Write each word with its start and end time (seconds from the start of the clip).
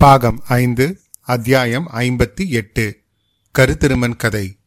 பாகம் 0.00 0.42
ஐந்து 0.48 1.00
அத்தியாயம் 1.20 1.90
ஐம்பத்தி 1.92 2.46
எட்டு. 2.46 3.00
கருத்திருமன் 3.58 4.16
கதை. 4.16 4.58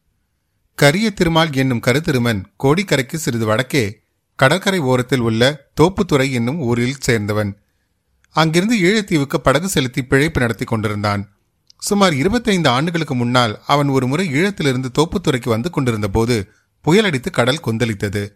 கரிய 0.74 1.10
திருமால் 1.10 1.52
என்னும் 1.52 1.80
கருத்திருமன் 1.86 2.44
கோடிக்கரைக்கு 2.64 3.14
சிறிது 3.14 3.46
வடக்கே 3.46 4.00
கடற்கரை 4.36 4.78
ஓரத்தில் 4.78 5.18
உள்ள 5.18 5.70
தோப்புத்துறை 5.80 6.32
என்னும் 6.32 6.58
ஊரில் 6.58 6.96
சேர்ந்தவன். 7.06 7.52
அங்கிருந்து 8.30 8.78
ஈழத்தீவுக்கு 8.78 9.36
படகு 9.36 9.68
செலுத்தி 9.68 10.04
பிழைப்பு 10.04 10.40
நடத்தி 10.40 10.64
கொண்டிருந்தான். 10.64 11.36
சுமார் 11.78 12.14
இருபத்தைந்து 12.14 12.68
ஆண்டுகளுக்கு 12.68 13.14
முன்னால் 13.14 13.60
அவன் 13.66 13.88
ஒரு 13.88 14.06
முறை 14.06 14.32
ஈழத்திலிருந்து 14.32 14.86
தோப்புத்துறைக்கு 14.98 15.48
வந்து 15.48 15.70
கொண்டிருந்த 15.70 16.08
போது 16.08 16.48
புயலடித்து 16.84 17.30
கடல் 17.30 17.64
கொந்தளித்தது. 17.64 18.28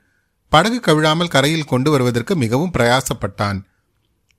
படகு 0.49 0.81
கவிழாமல் 0.81 1.29
கரையில் 1.29 1.65
கொண்டு 1.65 1.91
வருவதற்கு 1.91 2.37
மிகவும் 2.37 2.73
பிரயாசப்பட்டான். 2.79 3.63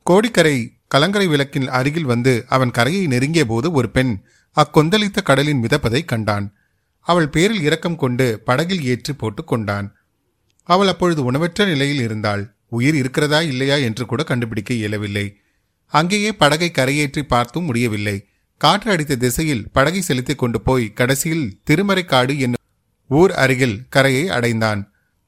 கோடிக்கரை 0.04 0.79
கலங்கரை 0.90 1.28
விளக்கின் 1.28 1.68
அருகில் 1.70 2.04
வந்து 2.04 2.46
அவன் 2.48 2.72
கரையை 2.72 3.08
நெருங்கிய 3.08 3.44
போது 3.46 3.68
ஒரு 3.72 3.90
பெண் 3.90 4.14
அக்கொந்தளித்த 4.58 5.20
கடலின் 5.24 5.62
மிதப்பதை 5.64 6.02
கண்டான். 6.06 6.46
அவள் 7.08 7.30
பேரில் 7.30 7.62
இரக்கம் 7.62 7.96
கொண்டு 7.96 8.42
படகில் 8.46 8.84
ஏற்றி 8.84 9.14
போட்டுக் 9.14 9.48
கொண்டான். 9.48 9.88
அவள் 10.64 10.88
அப்பொழுது 10.88 11.24
உணவற்ற 11.24 11.66
நிலையில் 11.66 12.02
இருந்தாள். 12.02 12.44
உயிர் 12.70 12.96
இருக்கிறதா 12.96 13.42
இல்லையா 13.42 13.76
என்று 13.76 14.06
கூட 14.06 14.24
கண்டுபிடிக்க 14.24 14.74
இயலவில்லை. 14.74 15.26
அங்கேயே 15.94 16.32
படகை 16.34 16.70
கரையேற்றி 16.74 17.22
பார்த்தும் 17.22 17.64
முடியவில்லை. 17.64 18.18
காற்று 18.62 18.92
அடித்த 18.92 19.16
திசையில் 19.16 19.68
படகை 19.72 20.02
செலுத்திக் 20.02 20.38
கொண்டு 20.38 20.60
போய் 20.62 20.94
கடைசியில் 20.94 21.46
திருமறைக்காடு 21.70 22.34
என்னும் 22.38 22.66
ஊர் 23.10 23.34
அருகில் 23.34 23.78
கரையை 23.90 24.30
அடைந்தான். 24.30 24.82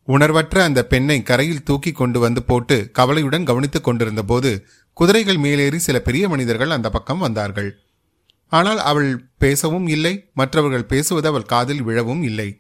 உணர்வற்ற 0.07 0.63
அந்த 0.63 0.80
பெண்ணை 0.85 1.18
கரையில் 1.23 1.63
தூக்கி 1.63 1.91
கொண்டு 1.91 2.20
வந்து 2.20 2.41
போட்டு 2.43 2.77
கவலையுடன் 2.91 3.43
கவனித்துக் 3.43 3.84
கொண்டிருந்த 3.84 4.23
போது 4.23 4.52
குதிரைகள் 4.94 5.38
மேலேறி 5.38 5.80
சில 5.80 6.00
பெரிய 6.00 6.30
மனிதர்கள் 6.30 6.70
அந்த 6.70 6.90
பக்கம் 6.90 7.18
வந்தார்கள். 7.18 7.72
ஆனால் 8.48 8.77
அவள் 8.77 9.26
பேசவும் 9.38 9.88
இல்லை 9.88 10.30
மற்றவர்கள் 10.34 10.85
பேசுவது 10.85 11.27
அவள் 11.27 11.43
காதில் 11.43 11.84
விழவும் 11.84 12.24
இல்லை. 12.24 12.60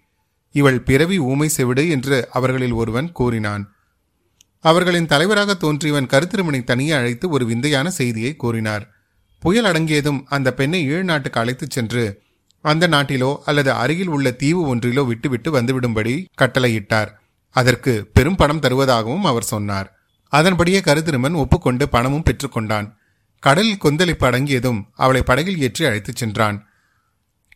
இவள் 0.51 0.81
பிறவி 0.81 1.19
ஊமை 1.19 1.49
செவிடு 1.49 1.89
என்று 1.89 2.27
அவர்களில் 2.31 2.71
ஒருவன் 2.71 3.11
கூறினான். 3.11 3.73
அவர்களின் 4.59 5.05
தலைவராக 5.05 5.51
தோன்றியவன் 5.53 6.09
கருத்திருமனை 6.13 6.63
தனியே 6.63 6.91
அழைத்து 6.91 7.29
ஒரு 7.29 7.45
விந்தையான 7.45 7.89
செய்தியை 7.89 8.35
கூறினார். 8.35 8.89
புயல் 9.39 9.65
அடங்கியதும் 9.65 10.23
அந்த 10.25 10.53
பெண்ணை 10.53 10.87
ஏழு 10.87 11.03
நாட்டுக்கு 11.03 11.39
அழைத்துச் 11.39 11.71
சென்று 11.71 12.21
அந்த 12.61 12.87
நாட்டிலோ 12.87 13.37
அல்லது 13.45 13.71
அருகில் 13.71 14.07
உள்ள 14.07 14.31
தீவு 14.31 14.75
ஒன்றிலோ 14.75 15.05
விட்டுவிட்டு 15.05 15.49
வந்துவிடும்படி 15.59 16.25
கட்டளையிட்டார். 16.41 17.11
அதற்கு 17.49 17.93
பெரும் 18.13 18.35
பணம் 18.35 18.59
தருவதாகவும் 18.59 19.21
அவர் 19.21 19.43
சொன்னார். 19.43 20.00
அதன்படியே 20.33 20.79
கருத்திருமன் 20.79 21.35
ஒப்புக்கொண்டு 21.35 21.85
பணமும் 21.89 22.25
பெற்றுக்கொண்டான். 22.25 22.87
கடலில் 23.43 23.81
கொந்தளிப்பு 23.83 24.25
அடங்கியதும் 24.27 24.79
அவளை 24.95 25.21
படகில் 25.21 25.59
ஏற்றி 25.59 25.83
அழைத்துச் 25.85 26.15
சென்றான். 26.15 26.57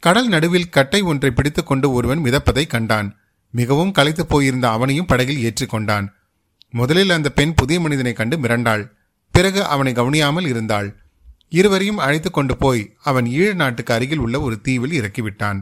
கடல் 0.03 0.27
நடுவில் 0.27 0.69
கட்டை 0.69 1.01
ஒன்றை 1.01 1.31
பிடித்துக்கொண்டு 1.31 1.87
ஒருவன் 1.91 2.23
மிதப்பதை 2.23 2.63
கண்டான். 2.67 3.09
மிகவும் 3.53 3.91
களைத்து 3.91 4.23
போயிருந்த 4.25 4.65
அவனையும் 4.69 5.05
படகில் 5.05 5.41
ஏற்றிக்கொண்டான் 5.47 6.07
முதலில் 6.69 7.09
அந்த 7.09 7.29
பெண் 7.29 7.53
புதிய 7.53 7.79
மனிதனை 7.79 8.13
கண்டு 8.13 8.35
மிரண்டாள். 8.37 8.83
பிறகு 9.33 9.61
அவனை 9.65 9.91
கவனியாமல் 9.93 10.47
இருந்தாள். 10.47 10.87
இருவரையும் 11.49 11.97
அழைத்து 11.97 12.29
கொண்டு 12.31 12.53
போய் 12.57 12.81
அவன் 13.03 13.25
ஈழ 13.25 13.49
நாட்டுக்கு 13.53 13.91
அருகில் 13.93 14.17
உள்ள 14.17 14.35
ஒரு 14.41 14.55
தீவில் 14.61 14.95
இறக்கிவிட்டான். 14.99 15.59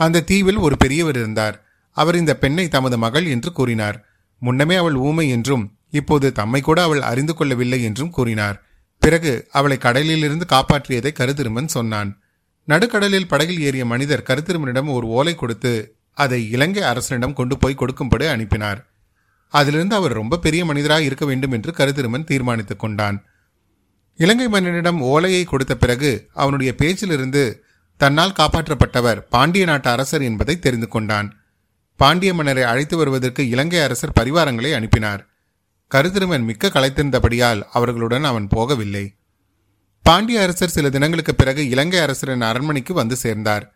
அந்த 0.00 0.24
தீவில் 0.30 0.56
ஒரு 0.56 0.76
பெரியவர் 0.76 1.16
இருந்தார். 1.16 1.56
அவர் 1.96 2.16
இந்த 2.16 2.32
பெண்ணை 2.36 2.66
தமது 2.68 2.96
மகள் 2.98 3.26
என்று 3.26 3.50
கூறினார். 3.52 3.98
முன்னமே 4.42 4.76
அவள் 4.76 4.96
ஊமை 5.08 5.26
என்றும் 5.28 5.64
இப்போது 5.94 6.32
தம்மை 6.32 6.60
கூட 6.60 6.82
அவள் 6.82 7.02
அறிந்து 7.02 7.34
கொள்ளவில்லை 7.34 7.82
என்றும் 7.82 8.10
கூறினார். 8.10 8.62
பிறகு 8.98 9.32
அவளை 9.50 9.76
கடலிலிருந்து 9.78 10.46
காப்பாற்றியதை 10.48 11.10
கருத்திருமன் 11.12 11.74
சொன்னான். 11.76 12.10
நடுக்கடலில் 12.68 13.28
படகில் 13.28 13.60
ஏறிய 13.60 13.84
மனிதர் 13.84 14.26
கருத்திருமனிடம் 14.28 14.92
ஒரு 14.92 15.06
ஓலை 15.06 15.34
கொடுத்து 15.34 15.96
அதை 16.12 16.50
இலங்கை 16.50 16.82
அரசனிடம் 16.82 17.34
கொண்டு 17.34 17.56
போய் 17.58 17.74
கொடுக்கும்படி 17.74 18.26
அனுப்பினார். 18.26 18.80
அதிலிருந்து 19.48 19.94
அவர் 19.94 20.12
ரொம்ப 20.12 20.36
பெரிய 20.36 20.64
மனிதராக 20.64 21.02
இருக்க 21.02 21.24
வேண்டும் 21.24 21.52
என்று 21.52 21.72
கருத்திருமன் 21.72 22.24
தீர்மானித்துக் 22.24 22.78
கொண்டான். 22.78 23.24
இலங்கை 24.16 24.46
மன்னனிடம் 24.46 25.00
ஓலையை 25.00 25.44
கொடுத்த 25.44 25.76
பிறகு 25.76 26.28
அவனுடைய 26.32 26.74
பேச்சிலிருந்து 26.78 27.44
தன்னால் 28.00 28.36
காப்பாற்றப்பட்டவர் 28.38 29.20
பாண்டிய 29.30 29.64
நாட்டு 29.64 29.90
அரசர் 29.90 30.22
என்பதை 30.22 30.58
தெரிந்து 30.58 30.88
கொண்டான். 30.88 31.28
பாண்டிய 31.96 32.34
மன்னரை 32.34 32.62
அழைத்து 32.62 32.96
வருவதற்கு 32.96 33.48
இலங்கை 33.48 33.80
அரசர் 33.80 34.16
பரிவாரங்களை 34.20 34.74
அனுப்பினார். 34.74 35.22
கருத்திருமன் 35.94 36.42
மிக்க 36.42 36.68
களைத்திருந்தபடியால் 36.68 37.62
அவர்களுடன் 37.72 38.24
அவன் 38.24 38.48
போகவில்லை. 38.56 39.16
பாண்டிய 40.02 40.42
அரசர் 40.42 40.68
சில 40.68 40.90
தினங்களுக்கு 40.90 41.34
பிறகு 41.34 41.68
இலங்கை 41.68 41.98
அரசரின் 41.98 42.40
அரண்மனைக்கு 42.40 42.94
வந்து 42.94 43.16
சேர்ந்தார். 43.16 43.74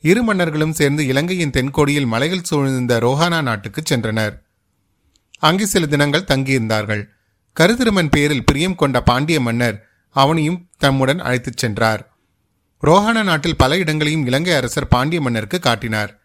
இரு 0.00 0.22
மன்னர்களும் 0.22 0.72
சேர்ந்து 0.72 1.06
இலங்கையின் 1.06 1.50
தென்கோடியில் 1.50 2.06
மலைகள் 2.06 2.42
சூழ்ந்த 2.42 2.98
ரோஹானா 2.98 3.42
நாட்டுக்கு 3.42 3.82
சென்றனர். 3.88 4.40
அங்கு 5.38 5.66
சில 5.66 5.86
தினங்கள் 5.86 6.24
தங்கியிருந்தார்கள். 6.24 7.08
கருத்திருமன் 7.60 8.10
பேரில் 8.10 8.44
பிரியம் 8.44 8.74
கொண்ட 8.74 9.02
பாண்டிய 9.02 9.40
மன்னர் 9.40 9.88
அவனையும் 10.08 10.68
தம்முடன் 10.78 11.18
அழைத்துச் 11.18 11.56
சென்றார். 11.56 12.12
ரோஹானா 12.82 13.22
நாட்டில் 13.22 13.56
பல 13.56 13.76
இடங்களையும் 13.76 14.26
இலங்கை 14.26 14.54
அரசர் 14.54 14.88
பாண்டிய 14.88 15.20
மன்னருக்கு 15.20 15.58
காட்டினார். 15.58 16.20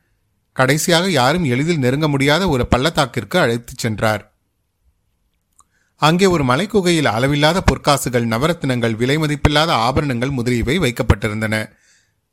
கடைசியாக 0.53 1.09
யாரும் 1.09 1.43
எளிதில் 1.43 1.79
நெருங்க 1.79 2.07
முடியாத 2.07 2.47
ஒரு 2.47 2.67
பள்ளத்தாக்கிற்கு 2.75 3.39
அழைத்துச் 3.39 3.77
சென்றார். 3.77 4.36
அங்கே 6.01 6.25
ஒரு 6.25 6.43
மலைக்குகையில் 6.43 7.09
அளவில்லாத 7.13 7.63
பொற்காசுகள் 7.69 8.31
நவரத்தினங்கள் 8.33 8.95
விலை 8.95 9.15
மதிப்பில்லாத 9.17 9.71
ஆபரணங்கள் 9.87 10.29
முதலியவை 10.29 10.75
வைக்கப்பட்டிருந்தன. 10.79 11.55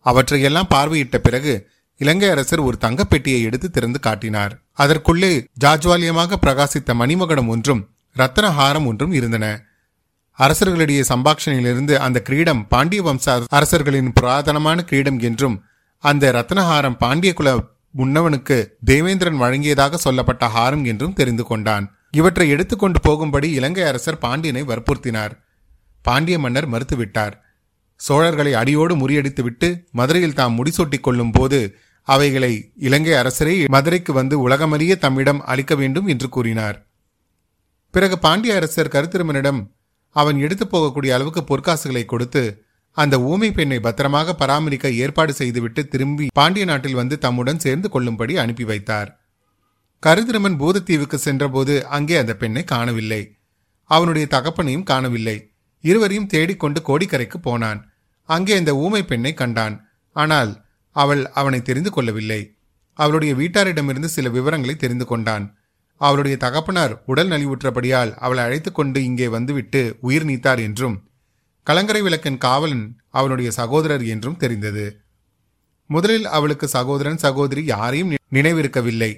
அவற்றையெல்லாம் 0.07 0.73
பார்வையிட்ட 0.75 1.19
பிறகு 1.19 1.53
இலங்கை 2.01 2.29
அரசர் 2.29 2.61
ஒரு 2.61 2.77
தங்கப்பெட்டியை 2.81 3.41
எடுத்து 3.43 3.69
திறந்து 3.71 4.01
காட்டினார். 4.01 4.53
அதற்குள்ளே 4.73 5.33
ஜாஜ்வாலியமாக 5.65 6.39
பிரகாசித்த 6.45 6.95
மணிமகடம் 6.95 7.49
ஒன்றும் 7.49 7.83
ரத்தனஹாரம் 8.17 8.87
ஒன்றும் 8.87 9.13
இருந்தன. 9.13 9.47
அரசர்களிடையே 10.39 11.03
சம்பாஷணையிலிருந்து 11.09 11.95
அந்த 12.07 12.19
கிரீடம் 12.21 12.63
பாண்டிய 12.69 13.03
வம்ச 13.03 13.27
அரசர்களின் 13.49 14.15
புராதனமான 14.21 14.79
கிரீடம் 14.83 15.19
என்றும் 15.21 15.57
அந்த 16.05 16.33
ரத்னஹாரம் 16.33 16.99
பாண்டிய 16.99 17.33
குல 17.33 17.51
முன்னவனுக்கு 17.95 18.57
தேவேந்திரன் 18.85 19.41
வழங்கியதாக 19.41 19.95
சொல்லப்பட்ட 19.95 20.45
ஹாரம் 20.47 20.85
என்றும் 20.85 21.13
தெரிந்து 21.13 21.45
கொண்டான். 21.45 21.87
இவற்றை 22.19 22.49
எடுத்துக்கொண்டு 22.49 23.01
போகும்படி 23.01 23.49
இலங்கை 23.51 23.85
அரசர் 23.85 24.19
பாண்டியனை 24.19 24.63
வற்புறுத்தினார். 24.63 25.33
பாண்டிய 26.05 26.39
மன்னர் 26.39 26.69
மறுத்துவிட்டார். 26.71 27.35
சோழர்களை 28.01 28.53
அடியோடு 28.53 28.95
முறியடித்துவிட்டு 28.97 29.69
மதுரையில் 29.91 30.39
தாம் 30.39 30.57
முடிசூட்டிக் 30.59 31.05
கொள்ளும் 31.07 31.31
போது 31.31 31.61
அவைகளை 32.03 32.73
இலங்கை 32.77 33.13
அரசரே 33.13 33.55
மதுரைக்கு 33.69 34.13
வந்து 34.13 34.49
உலகமறிய 34.49 34.95
தம்மிடம் 34.99 35.41
அளிக்க 35.53 35.75
வேண்டும் 35.75 36.07
என்று 36.07 36.29
கூறினார். 36.29 36.77
பிறகு 37.91 38.19
பாண்டிய 38.19 38.55
அரசர் 38.55 38.93
கருத்திருமனிடம் 38.95 39.61
அவன் 40.17 40.39
எடுத்து 40.39 40.65
போகக்கூடிய 40.65 41.11
அளவுக்கு 41.11 41.43
பொற்காசுகளை 41.51 42.05
கொடுத்து 42.05 42.43
அந்த 42.97 43.15
ஊமை 43.31 43.53
பெண்ணை 43.53 43.79
பத்திரமாக 43.81 44.35
பராமரிக்க 44.35 44.91
ஏற்பாடு 45.05 45.33
செய்துவிட்டு 45.33 45.83
திரும்பி 45.89 46.27
பாண்டிய 46.33 46.65
நாட்டில் 46.65 46.95
வந்து 46.95 47.17
தம்முடன் 47.19 47.63
சேர்ந்து 47.65 47.89
கொள்ளும்படி 47.89 48.37
அனுப்பி 48.37 48.65
வைத்தார். 48.65 49.11
கருதிரமன் 50.05 50.59
பூதத்தீவுக்கு 50.61 51.15
சென்றபோது 51.15 51.75
அங்கே 51.87 52.17
அந்த 52.17 52.33
பெண்ணை 52.37 52.63
காணவில்லை. 52.65 53.23
அவனுடைய 53.91 54.27
தகப்பனையும் 54.31 54.89
காணவில்லை. 54.91 55.37
இருவரையும் 55.85 56.27
தேடிக்கொண்டு 56.27 56.81
கோடிக்கரைக்கு 56.89 57.39
போனான். 57.39 57.81
அங்கே 58.29 58.55
அந்த 58.57 58.73
ஊமை 58.77 59.03
பெண்ணை 59.05 59.35
கண்டான். 59.35 59.77
ஆனால் 60.17 60.53
அவள் 60.97 61.23
அவனை 61.33 61.61
தெரிந்து 61.63 61.91
கொள்ளவில்லை. 61.91 62.41
அவளுடைய 62.99 63.35
வீட்டாரிடமிருந்து 63.35 64.09
சில 64.17 64.29
விவரங்களை 64.29 64.75
தெரிந்து 64.77 65.07
கொண்டான். 65.07 65.47
அவளுடைய 66.01 66.37
தகப்பனார் 66.37 66.95
உடல் 67.07 67.29
நலிவுற்றபடியால் 67.29 68.13
அவளை 68.15 68.43
அழைத்து 68.45 68.71
கொண்டு 68.73 68.99
இங்கே 69.05 69.29
வந்துவிட்டு 69.29 69.81
உயிர் 70.01 70.25
நீத்தார் 70.25 70.61
என்றும் 70.61 70.97
கலங்கரை 71.67 72.01
விளக்கின் 72.03 72.39
காவலன் 72.39 72.87
அவனுடைய 73.09 73.51
சகோதரர் 73.51 74.05
என்றும் 74.05 74.37
தெரிந்தது. 74.37 74.87
முதலில் 75.91 76.27
அவளுக்கு 76.27 76.67
சகோதரன் 76.69 77.17
சகோதரி 77.17 77.63
யாரையும் 77.65 78.13
நினைவிருக்கவில்லை. 78.33 79.13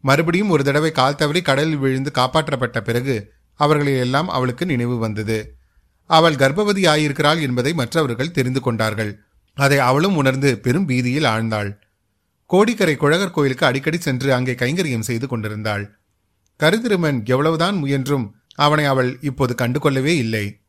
மறுபடியும் 0.00 0.48
ஒரு 0.48 0.64
தடவை 0.64 0.90
கால் 0.92 1.16
தவறி 1.16 1.42
கடலில் 1.42 1.76
விழுந்து 1.76 2.10
காப்பாற்றப்பட்ட 2.14 2.80
பிறகு 2.80 3.32
அவர்களையெல்லாம் 3.54 4.28
அவளுக்கு 4.28 4.66
நினைவு 4.66 4.98
வந்தது. 4.98 5.38
அவள் 6.06 6.36
கர்ப்பவதி 6.36 6.82
ஆயிருக்கிறாள் 6.86 7.40
என்பதை 7.40 7.72
மற்றவர்கள் 7.72 8.30
தெரிந்து 8.30 8.60
கொண்டார்கள். 8.60 9.20
அதை 9.54 9.78
அவளும் 9.78 10.16
உணர்ந்து 10.16 10.58
பெரும் 10.58 10.86
பீதியில் 10.86 11.24
ஆழ்ந்தாள். 11.24 11.70
கோடிக்கரை 12.46 12.96
குழகர் 12.96 13.30
கோயிலுக்கு 13.30 13.66
அடிக்கடி 13.66 13.98
சென்று 13.98 14.34
அங்கே 14.34 14.52
கைங்கரியம் 14.52 15.06
செய்து 15.08 15.26
கொண்டிருந்தாள். 15.28 15.84
கருதிருமன் 16.60 17.24
எவ்வளவுதான் 17.24 17.76
முயன்றும் 17.76 18.34
அவனை 18.54 18.84
அவள் 18.84 19.18
இப்போது 19.20 19.54
கண்டு 19.54 19.80
கொள்ளவே 19.80 20.16
இல்லை. 20.16 20.60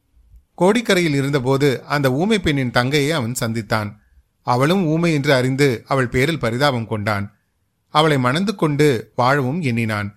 கோடிக்கரையில் 0.58 1.16
இருந்தபோது 1.16 1.84
அந்த 1.86 2.12
ஊமை 2.12 2.40
பெண்ணின் 2.40 2.72
தங்கையை 2.72 3.12
அவன் 3.12 3.36
சந்தித்தான். 3.40 3.90
அவளும் 4.42 4.86
ஊமை 4.86 5.14
என்று 5.14 5.34
அறிந்து 5.34 5.84
அவள் 5.88 6.10
பேரில் 6.10 6.40
பரிதாபம் 6.40 6.88
கொண்டான். 6.88 7.39
அவளை 7.90 8.18
மணந்து 8.18 8.56
கொண்டு 8.56 9.12
வாழவும் 9.16 9.62
எண்ணினான். 9.62 10.10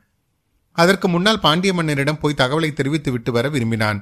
அதற்கு 0.72 1.08
முன்னால் 1.08 1.40
பாண்டிய 1.40 1.72
மன்னரிடம் 1.74 2.20
போய் 2.20 2.38
தகவலை 2.38 2.72
தெரிவித்து 2.72 3.10
விட்டு 3.12 3.32
வர 3.32 3.48
விரும்பினான். 3.48 3.98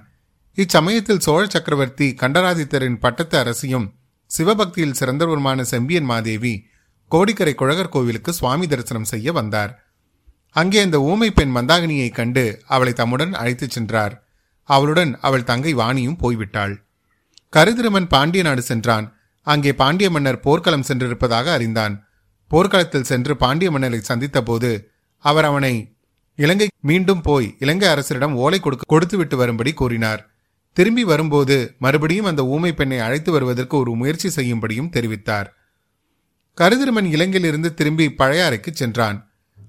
இச்சமயத்தில் 0.59 1.19
சோழ 1.19 1.47
சக்கரவர்த்தி 1.49 2.15
கண்டராதித்தரின் 2.21 2.99
பட்டத்து 2.99 3.39
அரசியும் 3.39 3.95
சிவபக்தியில் 4.27 4.97
சிறந்தவருமான 5.01 5.61
செம்பியன் 5.61 6.05
மாதேவி 6.05 6.67
கோடிக்கரை 7.09 7.55
குழகர் 7.55 7.89
கோவிலுக்கு 7.89 8.33
சுவாமி 8.33 8.67
தரிசனம் 8.67 9.05
செய்ய 9.05 9.33
வந்தார். 9.33 9.73
அங்கே 10.51 10.83
அந்த 10.83 11.01
ஊமை 11.01 11.31
பெண் 11.31 11.57
மந்தாகினியை 11.57 12.11
கண்டு 12.11 12.63
அவளை 12.67 12.93
தம்முடன் 12.93 13.35
அழைத்துச் 13.35 13.71
சென்றார். 13.71 14.15
அவளுடன் 14.63 15.19
அவள் 15.21 15.45
தங்கை 15.45 15.75
வாணியும் 15.75 16.21
போய்விட்டாள். 16.23 16.75
கருதிருமன் 17.53 18.09
பாண்டிய 18.09 18.43
நாடு 18.45 18.63
சென்றான். 18.63 19.07
அங்கே 19.47 19.73
பாண்டிய 19.75 20.11
மன்னர் 20.11 20.41
போர்க்களம் 20.41 20.87
சென்றிருப்பதாக 20.89 21.53
அறிந்தான். 21.53 21.95
போர்க்களத்தில் 22.51 23.09
சென்று 23.11 23.33
பாண்டிய 23.37 23.71
மன்னரை 23.71 24.01
சந்தித்த 24.01 24.39
போது 24.43 24.71
அவர் 25.25 25.45
அவனை 25.45 25.75
இலங்கை 26.39 26.69
மீண்டும் 26.81 27.23
போய் 27.23 27.49
இலங்கை 27.59 27.89
அரசரிடம் 27.89 28.35
ஓலை 28.45 28.59
கொடுக்க 28.61 28.85
கொடுத்துவிட்டு 28.89 29.37
வரும்படி 29.37 29.73
கூறினார். 29.73 30.21
திரும்பி 30.77 31.05
வரும்போது 31.05 31.57
மறுபடியும் 31.79 32.29
அந்த 32.31 32.43
ஊமை 32.45 32.73
பெண்ணை 32.75 32.99
அழைத்து 32.99 33.31
வருவதற்கு 33.33 33.75
ஒரு 33.77 33.93
முயற்சி 33.95 34.29
செய்யும்படியும் 34.29 34.93
தெரிவித்தார். 34.97 35.49
கருதிருமன் 36.59 37.09
இலங்கையிலிருந்து 37.15 37.71
திரும்பி 37.75 38.07
பழையாறைக்கு 38.21 38.71
சென்றான். 38.73 39.19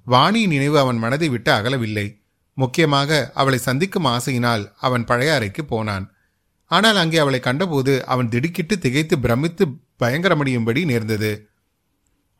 வாணியின் 0.06 0.54
நினைவு 0.56 0.78
அவன் 0.80 0.98
மனதை 0.98 1.30
விட்டு 1.30 1.51
அகலவில்லை. 1.51 2.07
முக்கியமாக 2.57 3.31
அவளை 3.33 3.60
சந்திக்கும் 3.68 4.06
ஆசையினால் 4.06 4.63
அவன் 4.78 5.06
பழையாறைக்கு 5.06 5.63
போனான். 5.68 6.06
ஆனால் 6.66 6.95
அங்கே 6.95 7.18
அவளை 7.18 7.39
கண்டபோது 7.39 7.94
அவன் 8.06 8.30
திடுக்கிட்டு 8.30 8.75
திகைத்து 8.80 9.16
பிரமித்து 9.19 9.63
பயங்கரமடியும்படி 10.00 10.81
நேர்ந்தது. 10.86 11.31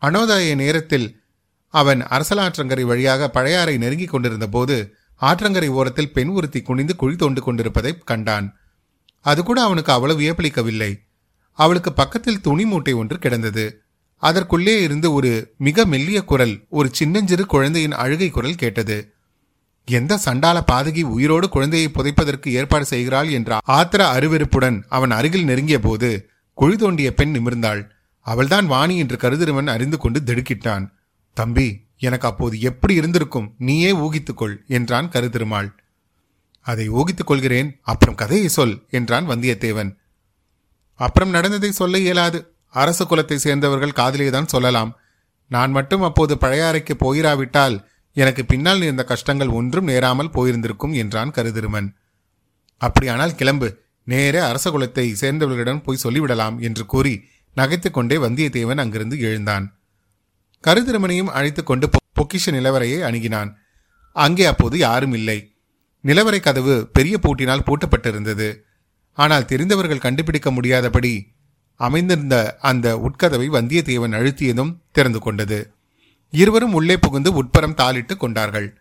அனோதய 0.02 0.56
நேரத்தில் 0.56 1.22
அவன் 1.68 2.02
அரசலாற்றங்கரை 2.02 2.82
வழியாக 2.82 3.30
பழையாறை 3.30 3.78
நெருங்கிக் 3.78 4.10
கொண்டிருந்த 4.10 4.48
போது 4.48 4.96
ஆற்றங்கரை 5.22 5.68
ஓரத்தில் 5.68 6.14
பெண் 6.14 6.28
ஒருத்தி 6.28 6.62
குனிந்து 6.62 6.96
குழி 6.96 7.16
தோண்டு 7.16 7.40
கொண்டிருப்பதை 7.40 7.98
கண்டான். 8.04 8.56
அது 9.22 9.44
கூட 9.44 9.62
அவனுக்கு 9.62 9.92
அவ்வளவு 9.92 10.20
வியப்பளிக்கவில்லை. 10.20 10.92
அவளுக்கு 11.52 11.94
பக்கத்தில் 11.94 12.42
துணி 12.42 12.66
மூட்டை 12.66 12.94
ஒன்று 12.94 13.20
கிடந்தது. 13.20 13.66
அதற்குள்ளே 14.16 14.82
இருந்து 14.82 15.14
ஒரு 15.14 15.54
மிக 15.58 15.86
மெல்லிய 15.86 16.24
குரல் 16.24 16.66
ஒரு 16.70 16.90
சின்னஞ்சிறு 16.92 17.46
குழந்தையின் 17.46 17.92
அழுகை 17.92 18.30
குரல் 18.30 18.56
கேட்டது. 18.56 19.14
எந்த 19.86 20.20
சண்டால 20.26 20.58
பாதகி 20.72 21.04
உயிரோடு 21.04 21.50
குழந்தையை 21.50 21.90
புதைப்பதற்கு 21.90 22.48
ஏற்பாடு 22.48 22.86
செய்கிறாள்? 22.86 23.30
என்ற 23.30 23.60
ஆத்திர 23.68 24.02
அருவெருப்புடன் 24.18 24.84
அவன் 24.90 25.12
அருகில் 25.12 25.44
நெருங்கிய 25.44 25.80
போது 25.80 26.30
குழி 26.54 26.76
தோண்டிய 26.76 27.14
பெண் 27.14 27.36
நிமிர்ந்தாள். 27.36 27.82
அவள்தான் 28.26 28.68
வாணி 28.68 28.98
என்று 28.98 29.18
கருதிருவன் 29.18 29.68
அறிந்து 29.68 29.98
கொண்டு 29.98 30.20
திடுக்கிட்டான். 30.20 30.86
தம்பி 31.38 31.68
எனக்கு 31.98 32.28
அப்போது 32.28 32.60
எப்படி 32.60 32.94
இருந்திருக்கும்? 32.94 33.56
நீயே 33.58 33.92
ஊகித்துக்கொள் 33.96 34.56
என்றான் 34.68 35.10
கருதிருமாள். 35.10 35.70
அதை 36.66 36.90
ஊகித்துக் 36.90 37.28
கொள்கிறேன். 37.28 37.80
அப்புறம் 37.82 38.16
கதையை 38.16 38.48
சொல் 38.48 38.88
என்றான் 38.90 39.30
வந்தியத்தேவன். 39.30 39.92
அப்புறம் 41.00 41.30
நடந்ததை 41.30 41.72
சொல்ல 41.72 41.98
இயலாது. 41.98 42.40
அரச 42.74 43.06
குலத்தை 43.06 43.36
சேர்ந்தவர்கள் 43.36 43.98
காதலியேதான் 43.98 44.46
சொல்லலாம். 44.46 44.92
நான் 45.52 45.72
மட்டும் 45.72 46.02
அப்போது 46.02 46.36
பழையாறைக்கு 46.36 46.94
போயிராவிட்டால் 47.00 47.76
எனக்கு 48.14 48.46
பின்னால் 48.46 48.82
இருந்த 48.82 49.04
கஷ்டங்கள் 49.04 49.48
ஒன்றும் 49.48 49.84
நேராமல் 49.84 50.30
போயிருந்திருக்கும் 50.30 50.94
என்றான் 50.94 51.32
கருதிருமன். 51.32 51.90
அப்படியானால் 52.78 53.36
கிளம்பு. 53.36 53.70
நேரே 54.08 54.40
அரச 54.40 54.66
குலத்தை 54.70 55.06
சேர்ந்தவர்களிடம் 55.22 55.84
போய் 55.84 56.04
சொல்லிவிடலாம் 56.04 56.60
என்று 56.60 56.86
கூறி 56.86 57.14
நகைத்துக்கொண்டே 57.56 58.18
வந்தியத்தேவன் 58.26 58.78
அங்கிருந்து 58.78 59.20
எழுந்தான். 59.20 59.66
கருதிருமனையும் 60.64 61.32
அழைத்து 61.38 61.64
கொண்டு 61.64 61.90
பொக்கிஷ 61.90 62.46
நிலவரையை 62.46 63.00
அணுகினான். 63.04 63.52
அங்கே 64.16 64.46
அப்போது 64.46 64.78
யாரும் 64.78 65.14
இல்லை. 65.14 65.56
நிலவரை 66.04 66.40
கதவு 66.40 66.90
பெரிய 66.94 67.20
பூட்டினால் 67.22 67.66
பூட்டப்பட்டிருந்தது. 67.66 68.50
ஆனால் 69.14 69.46
தெரிந்தவர்கள் 69.46 70.06
கண்டுபிடிக்க 70.06 70.52
முடியாதபடி 70.52 71.14
அமைந்திருந்த 71.76 72.58
அந்த 72.62 72.88
உட்கதவை 72.98 73.48
வந்தியத்தேவன் 73.50 74.16
அழுத்தியதும் 74.18 74.76
திறந்து 74.92 75.20
கொண்டது. 75.20 75.74
இருவரும் 76.30 76.74
உள்ளே 76.74 76.98
புகுந்து 76.98 77.34
உட்புறம் 77.34 77.76
தாளிட்டு 77.76 78.18
கொண்டார்கள். 78.18 78.78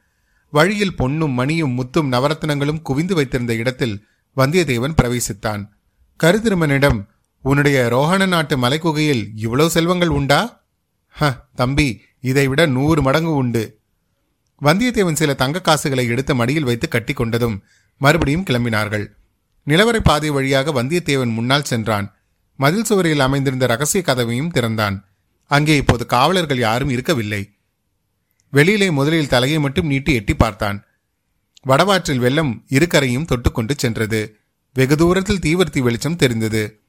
வழியில் 0.51 0.97
பொன்னும் 0.97 1.33
மணியும் 1.33 1.77
முத்தும் 1.79 2.13
நவரத்னங்களும் 2.13 2.83
குவிந்து 2.83 3.15
வைத்திருந்த 3.15 3.55
இடத்தில் 3.55 3.97
வந்தியத்தேவன் 4.37 4.97
பிரவேசித்தான். 5.03 5.63
கருதிருமனிடம் 6.21 7.01
உன்னுடைய 7.43 7.89
ரோஹண 7.93 8.29
நாட்டு 8.29 8.57
மலைக்குகையில் 8.57 9.31
இவ்வளவு 9.35 9.71
செல்வங்கள் 9.71 10.09
உண்டா? 10.09 10.65
ஹ 11.07 11.49
தம்பி 11.55 12.01
இதைவிட 12.21 12.67
நூறு 12.67 13.03
மடங்கு 13.03 13.35
உண்டு. 13.35 13.79
வந்தியத்தேவன் 14.63 15.13
சில 15.13 15.35
தங்க 15.35 15.61
காசுகளை 15.61 16.07
எடுத்து 16.07 16.35
மடியில் 16.35 16.65
வைத்து 16.65 16.89
கட்டி 16.89 17.13
கொண்டதும் 17.13 17.61
மறுபடியும் 17.99 18.45
கிளம்பினார்கள். 18.45 19.07
நிலவரை 19.67 19.99
பாதை 19.99 20.31
வழியாக 20.31 20.83
வந்தியத்தேவன் 20.83 21.33
முன்னால் 21.33 21.65
சென்றான். 21.65 22.15
மதில் 22.57 22.85
சுவரில் 22.85 23.21
அமைந்திருந்த 23.21 23.67
ரகசிய 23.67 24.03
கதவையும் 24.07 24.51
திறந்தான். 24.51 25.09
அங்கே 25.47 25.77
இப்போது 25.77 26.07
காவலர்கள் 26.07 26.59
யாரும் 26.59 26.89
இருக்கவில்லை. 26.89 27.53
வெளியிலே 28.51 28.91
முதலில் 28.91 29.29
தலையை 29.29 29.59
மட்டும் 29.59 29.87
நீட்டி 29.87 30.15
எட்டி 30.15 30.35
பார்த்தான். 30.35 30.85
வடவாற்றில் 31.67 32.19
வெள்ளம் 32.19 32.65
இருக்கரையும் 32.69 33.27
தொட்டுக்கொண்டு 33.27 33.71
சென்றது. 33.77 34.37
வெகு 34.75 34.97
தூரத்தில் 34.97 35.39
தீவர்த்தி 35.39 35.79
வெளிச்சம் 35.79 36.17
தெரிந்தது. 36.17 36.80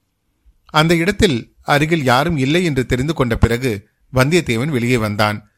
அந்த 0.71 0.95
இடத்தில் 0.95 1.55
அருகில் 1.61 2.03
யாரும் 2.03 2.37
இல்லை 2.37 2.63
என்று 2.63 2.85
தெரிந்து 2.85 3.13
கொண்ட 3.13 3.35
பிறகு 3.35 3.87
வந்தியத்தேவன் 4.13 4.67
வெளியே 4.67 4.97
வந்தான். 4.97 5.49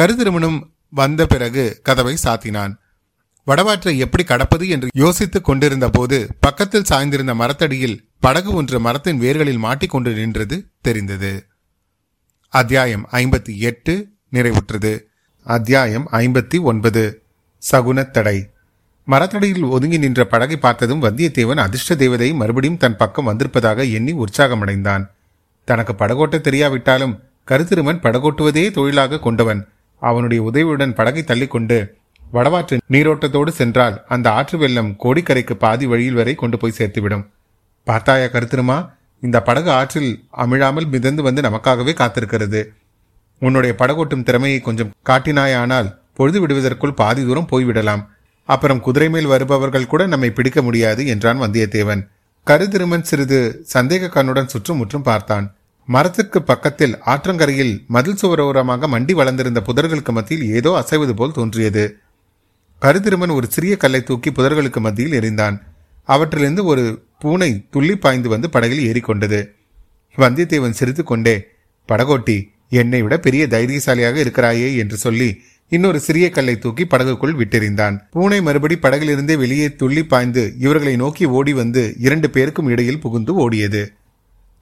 கருதிருமனும் 0.00 0.60
வந்த 0.90 1.26
பிறகு 1.26 1.80
கதவை 1.82 2.16
சாத்தினான். 2.24 2.74
வடவாற்றை 3.46 3.96
எப்படி 3.96 4.24
கடப்பது 4.24 4.68
என்று 4.68 4.88
யோசித்துக் 4.94 5.44
கொண்டிருந்த 5.44 5.88
போது 5.88 6.36
பக்கத்தில் 6.40 6.84
சாய்ந்திருந்த 6.88 7.34
மரத்தடியில் 7.34 8.08
படகு 8.20 8.52
ஒன்று 8.52 8.80
மரத்தின் 8.80 9.20
வேர்களில் 9.20 9.58
மாட்டிக்கொண்டு 9.58 10.12
நின்றது 10.12 10.70
தெரிந்தது. 10.80 11.46
அத்தியாயம் 12.48 13.08
ஐம்பத்தி 13.12 13.56
எட்டு 13.56 14.12
நிறைவுற்றது. 14.32 15.02
அத்தியாயம் 15.44 16.08
ஐம்பத்தி 16.10 16.60
ஒன்பது. 16.60 17.22
சகுனத்தடை. 17.70 18.50
மரத்தடியில் 19.10 19.64
ஒதுங்கி 19.74 19.98
நின்ற 19.98 20.22
படகை 20.32 20.56
பார்த்ததும் 20.56 21.02
வந்தியத்தேவன் 21.02 21.62
அதிர்ஷ்ட 21.64 21.94
தேவதை 21.94 22.28
மறுபடியும் 22.40 22.80
தன் 22.82 22.96
பக்கம் 22.96 23.28
வந்திருப்பதாக 23.30 23.84
எண்ணி 23.96 24.12
உற்சாகமடைந்தான். 24.22 25.04
தனக்கு 25.68 25.92
படகோட்ட 25.92 26.36
தெரியாவிட்டாலும் 26.46 27.14
கருத்திருமன் 27.50 28.02
படகோட்டுவதே 28.04 28.64
தொழிலாக 28.76 29.18
கொண்டவன். 29.18 29.62
அவனுடைய 30.02 30.40
உதவியுடன் 30.42 30.94
படகை 30.98 31.22
தள்ளிக்கொண்டு 31.22 31.78
வடவாற்று 32.32 32.76
நீரோட்டத்தோடு 32.94 33.52
சென்றால் 33.60 33.96
அந்த 34.14 34.26
ஆற்று 34.38 34.56
வெள்ளம் 34.58 34.90
கோடிக்கரைக்கு 35.04 35.54
பாதி 35.64 35.86
வழியில் 35.86 36.18
வரை 36.20 36.34
கொண்டு 36.34 36.56
போய் 36.58 36.78
சேர்த்துவிடும். 36.78 37.24
பார்த்தாயா 37.86 38.28
கருத்திருமா 38.34 38.78
இந்த 39.22 39.38
படகு 39.48 39.70
ஆற்றில் 39.80 40.12
அமிழாமல் 40.42 40.90
மிதந்து 40.92 41.22
வந்து 41.22 41.40
நமக்காகவே 41.42 41.94
காத்திருக்கிறது. 42.02 42.60
உன்னுடைய 43.42 43.72
படகோட்டும் 43.78 44.26
திறமையை 44.28 44.60
கொஞ்சம் 44.60 44.94
காட்டினாயானால் 45.08 45.90
பொழுது 46.18 46.38
விடுவதற்குள் 46.40 46.98
பாதி 47.02 47.22
தூரம் 47.26 47.50
போய்விடலாம். 47.52 48.02
அப்புறம் 48.52 48.82
குதிரை 48.86 49.08
மேல் 49.08 49.30
வருபவர்கள் 49.32 49.90
கூட 49.92 50.02
நம்மை 50.06 50.30
பிடிக்க 50.30 50.60
முடியாது 50.62 51.02
என்றான் 51.12 51.42
வந்தியத்தேவன். 51.42 52.02
கருதிருமன் 52.46 53.08
சிறிது 53.08 53.38
சந்தேக 53.74 54.10
கண்ணுடன் 54.14 54.52
சுற்றுமுற்றும் 54.52 55.06
பார்த்தான். 55.08 55.46
மரத்திற்கு 55.88 56.40
பக்கத்தில் 56.42 56.94
ஆற்றங்கரையில் 57.12 57.74
மதில் 57.86 58.20
சுவரோரமாக 58.22 58.88
மண்டி 58.94 59.14
வளர்ந்திருந்த 59.20 59.60
புதர்களுக்கு 59.68 60.12
மத்தியில் 60.18 60.46
ஏதோ 60.58 60.70
அசைவது 60.80 61.14
போல் 61.14 61.36
தோன்றியது. 61.38 61.84
கருதிருமன் 62.82 63.36
ஒரு 63.38 63.46
சிறிய 63.50 63.74
கல்லை 63.76 64.00
தூக்கி 64.02 64.30
புதர்களுக்கு 64.30 64.80
மத்தியில் 64.80 65.16
எரிந்தான் 65.20 65.56
அவற்றிலிருந்து 66.08 66.62
ஒரு 66.64 66.84
பூனை 67.22 67.50
துள்ளி 67.70 67.94
பாய்ந்து 67.96 68.28
வந்து 68.28 68.48
படகில் 68.50 68.86
ஏறிக்கொண்டது. 68.90 69.40
வந்தியத்தேவன் 70.18 70.78
சிரித்து 70.78 71.02
கொண்டே 71.04 71.34
படகோட்டி 71.88 72.38
என்னை 72.80 73.00
விட 73.02 73.14
பெரிய 73.18 73.42
தைரியசாலியாக 73.54 74.16
இருக்கிறாயே 74.24 74.68
என்று 74.82 74.96
சொல்லி 74.96 75.28
இன்னொரு 75.72 75.98
சிறிய 76.00 76.26
கல்லை 76.30 76.54
தூக்கி 76.58 76.84
படகுக்குள் 76.84 77.34
விட்டெறிந்தான். 77.40 77.96
பூனை 78.14 78.38
மறுபடி 78.46 78.76
படகிலிருந்தே 78.76 79.34
வெளியே 79.42 79.66
துள்ளி 79.80 80.02
பாய்ந்து 80.04 80.42
இவர்களை 80.64 80.94
நோக்கி 81.02 81.24
ஓடி 81.38 81.52
வந்து 81.52 81.82
இரண்டு 82.06 82.30
பேருக்கும் 82.30 82.70
இடையில் 82.72 83.02
புகுந்து 83.04 83.34
ஓடியது. 83.44 83.82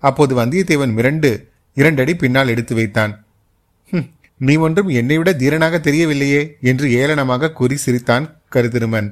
அப்போது 0.03 0.33
வந்தியத்தேவன் 0.41 0.93
மிரண்டு 0.99 1.31
இரண்டடி 1.75 2.15
பின்னால் 2.23 2.53
எடுத்து 2.55 2.75
வைத்தான். 2.75 3.15
நீ 4.37 4.55
ஒன்றும் 4.67 4.91
என்னை 4.99 5.17
விட 5.19 5.31
தீரனாக 5.33 5.77
தெரியவில்லையே 5.87 6.43
என்று 6.71 6.89
ஏளனமாக 7.01 7.53
கூறி 7.53 7.77
சிரித்தான் 7.85 8.27
கருதிருமன் 8.55 9.09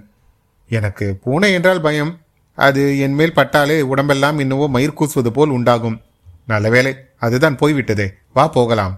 எனக்கு 0.71 1.07
பூனை 1.25 1.51
என்றால் 1.53 1.85
பயம். 1.87 2.13
அது 2.59 2.83
என் 3.07 3.17
மேல் 3.21 3.37
பட்டாலே 3.39 3.79
உடம்பெல்லாம் 3.93 4.39
இன்னவோ 4.45 4.67
மயிர் 4.77 4.99
கூசுவது 4.99 5.31
போல் 5.39 5.55
உண்டாகும். 5.57 5.99
நல்ல 6.53 6.67
வேலை 6.75 6.93
அதுதான் 7.27 7.59
போய்விட்டதே. 7.61 8.07
வா 8.37 8.45
போகலாம். 8.49 8.95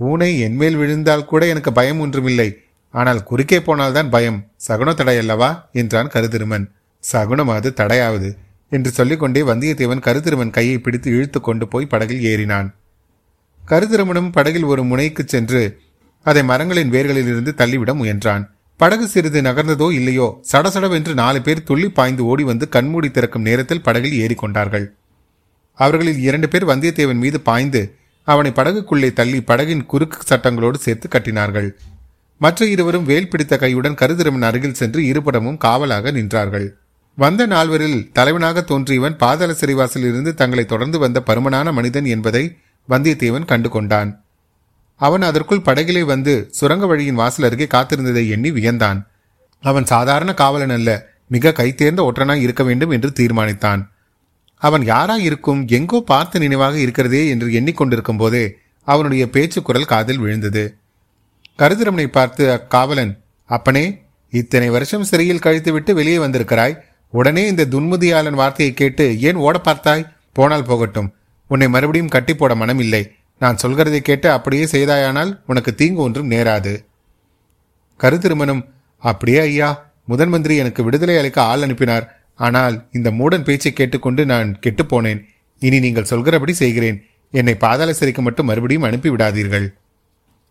பூனை 0.00 0.28
என்மேல் 0.40 0.76
விழுந்தால் 0.76 1.24
கூட 1.24 1.42
எனக்கு 1.46 1.70
பயம் 1.72 1.98
ஒன்றுமில்லை. 2.00 2.46
ஆனால் 2.94 3.22
குறுக்கே 3.22 3.58
போனால்தான் 3.60 4.08
பயம். 4.08 4.38
சகுன 4.68 4.90
தடையல்லவா? 4.94 5.48
என்றான் 5.72 6.08
கருதிருமன். 6.14 6.64
சகுனம் 7.04 7.48
அது 7.48 7.70
தடையாவது 7.76 8.30
என்று 8.68 8.90
சொல்லிக்கொண்டே 8.90 9.40
வந்தியத்தேவன் 9.42 10.02
கருதிருமன் 10.06 10.50
கையை 10.50 10.78
பிடித்து 10.78 11.10
இழுத்து 11.10 11.40
கொண்டு 11.40 11.68
போய் 11.68 11.86
படகில் 11.86 12.24
ஏறினான். 12.32 12.68
கருதிருமனும் 13.62 14.32
படகில் 14.32 14.66
ஒரு 14.72 14.82
முனைக்கு 14.84 15.22
சென்று 15.26 15.62
அதை 16.26 16.42
மரங்களின் 16.44 16.90
வேர்களிலிருந்து 16.90 17.54
தள்ளிவிட 17.54 17.92
முயன்றான். 17.94 18.44
படகு 18.80 19.06
சிறிது 19.08 19.40
நகர்ந்ததோ 19.42 19.86
இல்லையோ 19.92 20.26
சடசடவென்று 20.52 21.12
நாலு 21.14 21.40
பேர் 21.42 21.62
துள்ளி 21.62 21.88
பாய்ந்து 21.90 22.22
ஓடி 22.24 22.42
வந்து 22.42 22.66
கண்மூடி 22.68 23.10
திறக்கும் 23.10 23.42
நேரத்தில் 23.42 23.82
படகில் 23.82 24.18
ஏறிக்கொண்டார்கள். 24.22 24.86
அவர்களில் 25.78 26.20
இரண்டு 26.28 26.48
பேர் 26.48 26.70
வந்தியத்தேவன் 26.72 27.22
மீது 27.24 27.40
பாய்ந்து 27.40 27.82
அவனை 28.28 28.50
படகுக்குள்ளே 28.50 29.12
தள்ளி 29.12 29.38
படகின் 29.40 29.86
குறுக்கு 29.86 30.18
சட்டங்களோடு 30.28 30.78
சேர்த்து 30.86 31.06
கட்டினார்கள். 31.08 31.68
மற்ற 32.40 32.66
இருவரும் 32.66 33.04
வேல் 33.04 33.28
பிடித்த 33.28 33.56
கையுடன் 33.56 33.98
கருதிரமன் 34.00 34.46
அருகில் 34.48 34.78
சென்று 34.80 35.00
இருபுறமும் 35.04 35.56
காவலாக 35.56 36.12
நின்றார்கள். 36.12 36.68
வந்த 37.18 37.46
நால்வரில் 37.46 37.98
தலைவனாக 38.12 38.64
தோன்றியவன் 38.68 39.16
பாதாள 39.16 39.52
சிறைவாசில் 39.52 40.06
இருந்து 40.10 40.32
தங்களை 40.34 40.64
தொடர்ந்து 40.64 40.98
வந்த 40.98 41.22
பருமனான 41.26 41.72
மனிதன் 41.72 42.04
என்பதை 42.04 42.44
வந்தியத்தேவன் 42.88 43.44
கண்டு 43.44 43.68
கொண்டான் 43.68 44.10
அவன் 45.00 45.22
அதற்குள் 45.22 45.66
படகிலே 45.66 46.02
வந்து 46.04 46.32
சுரங்க 46.50 46.86
வழியின் 46.86 47.14
வாசல் 47.14 47.46
அருகே 47.48 47.66
காத்திருந்ததை 47.74 48.24
எண்ணி 48.28 48.50
வியந்தான். 48.50 48.98
அவன் 49.62 49.86
சாதாரண 49.86 50.30
காவலன் 50.34 50.70
அல்ல 50.70 50.90
மிக 51.26 51.52
கைத்தேர்ந்த 51.58 52.00
ஒற்றனாய் 52.08 52.44
இருக்க 52.46 52.62
வேண்டும் 52.62 52.90
என்று 52.90 53.10
தீர்மானித்தான். 53.18 53.82
அவன் 54.62 54.82
யாராய் 54.82 55.24
இருக்கும் 55.28 55.68
எங்கோ 55.68 56.00
பார்த்த 56.00 56.38
நினைவாக 56.38 56.78
இருக்கிறதே 56.78 57.28
என்று 57.28 57.48
எண்ணிக்கொண்டிருக்கும் 57.48 58.16
போதே 58.16 58.58
அவனுடைய 58.84 59.28
பேச்சு 59.30 59.62
குரல் 59.62 59.84
காதில் 59.84 60.18
விழுந்தது. 60.18 60.76
கருதிரமனை 61.58 62.06
பார்த்து 62.06 62.44
அக்காவலன் 62.50 63.12
அப்பனே 63.44 64.02
இத்தனை 64.30 64.70
வருஷம் 64.70 65.04
சிறையில் 65.04 65.44
கழித்துவிட்டு 65.44 65.90
வெளியே 65.90 66.18
வந்திருக்கிறாய். 66.18 66.76
உடனே 67.10 67.46
இந்த 67.46 67.64
துன்முதியாளன் 67.64 68.40
வார்த்தையை 68.40 68.74
கேட்டு 68.74 69.20
ஏன் 69.20 69.34
ஓட 69.34 69.60
பார்த்தாய்? 69.64 70.08
போனால் 70.32 70.64
போகட்டும். 70.64 71.14
உன்னை 71.46 71.68
மறுபடியும் 71.68 72.08
கட்டி 72.08 72.34
போட 72.34 72.54
மனமில்லை. 72.54 73.02
நான் 73.38 73.60
சொல்கிறதை 73.62 74.00
கேட்டு 74.00 74.30
அப்படியே 74.30 74.64
செய்தாயானால் 74.64 75.40
உனக்கு 75.46 75.74
தீங்கு 75.74 76.00
ஒன்றும் 76.02 76.30
நேராது. 76.30 76.74
கருத்திருமணம் 78.00 78.62
அப்படியே 79.02 79.40
ஐயா 79.40 79.88
முதன் 80.04 80.28
மந்திரி 80.28 80.56
எனக்கு 80.56 80.82
விடுதலை 80.82 81.16
அளிக்க 81.18 81.42
ஆள் 81.42 81.62
அனுப்பினார். 81.62 82.06
ஆனால் 82.46 82.76
இந்த 82.98 83.08
மூடன் 83.10 83.46
பேச்சை 83.48 83.72
கேட்டுக்கொண்டு 83.72 84.22
நான் 84.32 84.50
கெட்டுப்போனேன். 84.64 85.20
இனி 85.62 85.78
நீங்கள் 85.84 86.10
சொல்கிறபடி 86.12 86.52
செய்கிறேன். 86.62 86.98
என்னை 87.34 87.54
பாதாள 87.64 87.90
சிறைக்கு 87.92 88.22
மட்டும் 88.26 88.48
மறுபடியும் 88.50 88.86
அனுப்பிவிடாதீர்கள். 88.88 89.66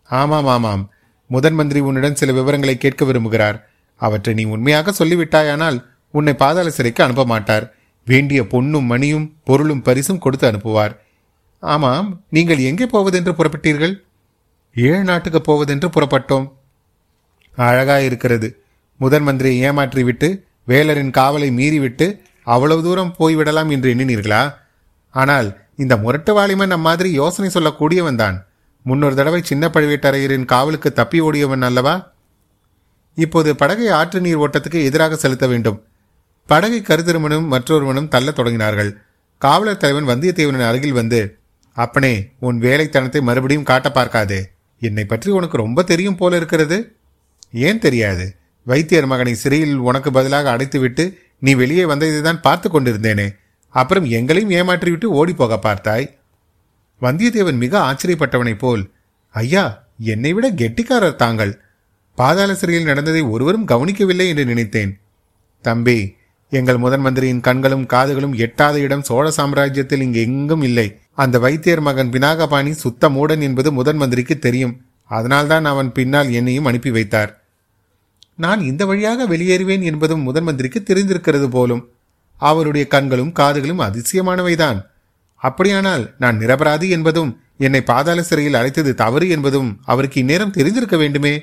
ஆமாம் 0.09 0.49
ஆமாம். 0.55 0.83
முதன் 1.29 1.57
மந்திரி 1.59 1.79
உன்னிடம் 1.79 2.19
சில 2.21 2.31
விவரங்களை 2.31 2.75
கேட்க 2.77 3.05
விரும்புகிறார். 3.05 3.57
அவற்றை 4.01 4.33
நீ 4.39 4.43
உண்மையாக 4.55 4.93
சொல்லிவிட்டாயானால் 4.99 5.77
உன்னை 6.13 6.33
பாதாள 6.33 6.67
சிறைக்கு 6.69 7.01
அனுப்ப 7.03 7.23
மாட்டார். 7.25 7.65
வேண்டிய 8.07 8.39
பொன்னும் 8.47 8.87
மணியும் 8.91 9.25
பொருளும் 9.43 9.85
பரிசும் 9.87 10.21
கொடுத்து 10.23 10.45
அனுப்புவார். 10.51 10.93
ஆமாம் 11.63 12.07
நீங்கள் 12.29 12.61
எங்கே 12.69 12.85
போவதென்று 12.85 13.33
புறப்பட்டீர்கள்? 13.39 13.93
ஏழு 14.75 15.03
நாட்டுக்கு 15.03 15.41
போவதென்று 15.41 15.87
புறப்பட்டோம். 15.87 16.47
அழகாக 17.57 18.01
இருக்கிறது 18.09 18.47
முதன் 18.99 19.25
மந்திரியை 19.27 19.57
ஏமாற்றிவிட்டு 19.67 20.29
வேலரின் 20.69 21.15
காவலை 21.19 21.49
மீறிவிட்டு 21.51 22.07
அவ்வளவு 22.43 22.83
தூரம் 22.83 23.15
போய்விடலாம் 23.19 23.69
என்று 23.69 23.93
எண்ணினீர்களா? 23.93 24.53
ஆனால் 25.09 25.57
இந்த 25.75 25.97
முரட்டு 25.97 26.31
வாலிமன் 26.37 26.69
அம்மாதிரி 26.69 27.11
யோசனை 27.11 27.49
சொல்லக்கூடியவன் 27.53 28.15
தான். 28.15 28.47
முன்னொரு 28.83 29.15
தடவை 29.15 29.41
சின்ன 29.41 29.67
பழுவேட்டரையரின் 29.67 30.45
காவலுக்கு 30.45 30.93
தப்பி 30.93 31.19
ஓடியவன் 31.19 31.61
அல்லவா? 31.61 32.13
இப்போது 33.15 33.55
படகை 33.55 33.87
ஆற்று 33.87 34.21
நீர் 34.21 34.37
ஓட்டத்துக்கு 34.37 34.83
எதிராக 34.83 35.15
செலுத்த 35.15 35.47
வேண்டும். 35.47 35.83
படகை 36.45 36.81
கருத்திருமனும் 36.81 37.47
மற்றொருவனும் 37.47 38.07
தள்ளத் 38.07 38.39
தொடங்கினார்கள். 38.39 38.91
காவலர் 39.37 39.77
தலைவன் 39.77 40.07
வந்தியத்தேவனின் 40.07 40.67
அருகில் 40.67 40.91
வந்து 40.91 41.19
அப்பனே 41.73 42.13
உன் 42.39 42.57
வேலைத்தனத்தை 42.61 43.21
மறுபடியும் 43.21 43.63
காட்ட 43.63 43.91
பார்க்காதே. 43.91 44.39
என்னை 44.79 45.05
பற்றி 45.05 45.31
உனக்கு 45.31 45.57
ரொம்ப 45.57 45.83
தெரியும் 45.83 46.15
போல 46.15 46.35
இருக்கிறது. 46.35 46.95
ஏன் 47.51 47.79
தெரியாது? 47.79 48.25
வைத்தியர் 48.69 49.09
மகனை 49.11 49.33
சிறையில் 49.41 49.75
உனக்கு 49.89 50.09
பதிலாக 50.17 50.51
அடைத்துவிட்டு 50.55 51.03
நீ 51.45 51.51
வெளியே 51.61 51.83
வந்ததை 51.91 52.21
தான் 52.21 52.43
பார்த்து 52.45 52.67
கொண்டிருந்தேனே. 52.69 53.27
அப்புறம் 53.75 54.05
எங்களையும் 54.17 54.53
ஏமாற்றிவிட்டு 54.59 55.07
ஓடி 55.19 55.33
போக 55.33 55.59
பார்த்தாய். 55.65 56.07
வந்தியத்தேவன் 57.01 57.59
மிக 57.63 57.73
ஆச்சரியப்பட்டவனைப் 57.89 58.61
போல் 58.63 58.83
ஐயா 59.35 59.63
என்னை 60.11 60.31
விட 60.33 60.47
கெட்டிக்காரர் 60.61 61.21
தாங்கள். 61.23 61.53
பாதாள 62.17 62.49
சிறையில் 62.61 62.89
நடந்ததை 62.91 63.21
ஒருவரும் 63.33 63.69
கவனிக்கவில்லை 63.71 64.27
என்று 64.31 64.45
நினைத்தேன். 64.45 64.91
தம்பி 65.65 65.97
எங்கள் 66.51 66.81
முதன் 66.83 67.03
மந்திரியின் 67.05 67.43
கண்களும் 67.47 67.85
காதுகளும் 67.93 68.35
எட்டாத 68.45 68.75
இடம் 68.85 69.07
சோழ 69.09 69.25
சாம்ராஜ்யத்தில் 69.37 70.03
இங்கு 70.05 70.19
எங்கும் 70.27 70.63
இல்லை. 70.69 70.87
அந்த 71.23 71.35
வைத்தியர் 71.39 71.83
மகன் 71.87 72.13
பினாகபாணி 72.15 72.71
சுத்த 72.83 73.09
மூடன் 73.09 73.43
என்பது 73.47 73.71
முதன் 73.71 73.99
மந்திரிக்கு 74.01 74.37
தெரியும். 74.45 74.77
அதனால்தான் 75.11 75.65
அவன் 75.65 75.91
பின்னால் 75.97 76.31
என்னையும் 76.39 76.69
அனுப்பி 76.71 76.91
வைத்தார். 76.97 77.31
நான் 78.39 78.61
இந்த 78.61 78.85
வழியாக 78.85 79.27
வெளியேறுவேன் 79.27 79.83
என்பதும் 79.83 80.21
முதன் 80.21 80.43
மந்திரிக்கு 80.43 80.83
தெரிந்திருக்கிறது 80.83 81.47
போலும். 81.49 81.89
அவருடைய 82.37 82.87
கண்களும் 82.87 83.33
காதுகளும் 83.39 83.81
அதிசயமானவைதான். 83.87 84.79
அப்படியானால் 85.35 86.13
நான் 86.19 86.37
நிரபராதி 86.37 86.89
என்பதும் 86.89 87.31
என்னை 87.57 87.81
பாதாள 87.81 88.23
சிறையில் 88.23 88.53
அழைத்தது 88.53 88.95
தவறு 88.95 89.29
என்பதும் 89.29 89.79
அவருக்கு 89.85 90.19
இந்நேரம் 90.19 90.51
தெரிந்திருக்க 90.51 90.97
வேண்டுமே? 90.97 91.33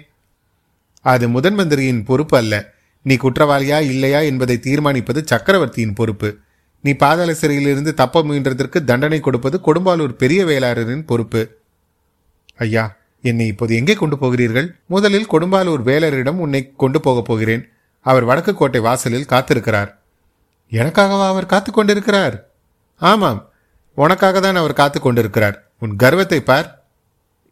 அது 1.01 1.29
முதன் 1.29 1.55
மந்திரியின் 1.55 2.05
பொறுப்பு 2.05 2.37
அல்ல. 2.37 2.73
நீ 3.03 3.15
குற்றவாளியா 3.15 3.81
இல்லையா 3.81 4.21
என்பதை 4.21 4.57
தீர்மானிப்பது 4.57 5.23
சக்கரவர்த்தியின் 5.25 5.93
பொறுப்பு. 5.93 6.37
நீ 6.81 6.93
பாதாள 6.93 7.35
சிறையிலிருந்து 7.35 7.95
தப்ப 7.95 8.23
முயன்றதற்கு 8.23 8.85
தண்டனை 8.85 9.21
கொடுப்பது 9.21 9.61
கொடும்பாலூர் 9.67 10.19
பெரிய 10.23 10.45
வேளாளரின் 10.45 11.07
பொறுப்பு. 11.07 11.43
ஐயா 12.57 12.97
என்னை 13.31 13.47
இப்போது 13.53 13.73
எங்கே 13.79 13.95
கொண்டு 14.01 14.17
போகிறீர்கள்? 14.23 14.69
முதலில் 14.95 15.31
கொடும்பாலூர் 15.33 15.83
வேலரிடம் 15.91 16.43
உன்னை 16.45 16.61
கொண்டு 16.83 16.99
போகப் 17.07 17.29
போகிறேன். 17.29 17.65
அவர் 18.07 18.29
வடக்கு 18.31 18.53
கோட்டை 18.55 18.81
வாசலில் 18.87 19.31
காத்திருக்கிறார். 19.33 19.91
எனக்காகவா 20.73 21.27
அவர் 21.33 21.53
காத்து 21.53 21.71
கொண்டிருக்கிறார்? 21.73 22.37
ஆமாம் 23.03 23.41
உனக்காக 23.95 24.41
தான் 24.41 24.61
அவர் 24.61 24.79
காத்து 24.81 24.99
கொண்டிருக்கிறார். 25.01 25.57
உன் 25.85 25.95
கர்வத்தை 26.03 26.41
பார். 26.51 26.69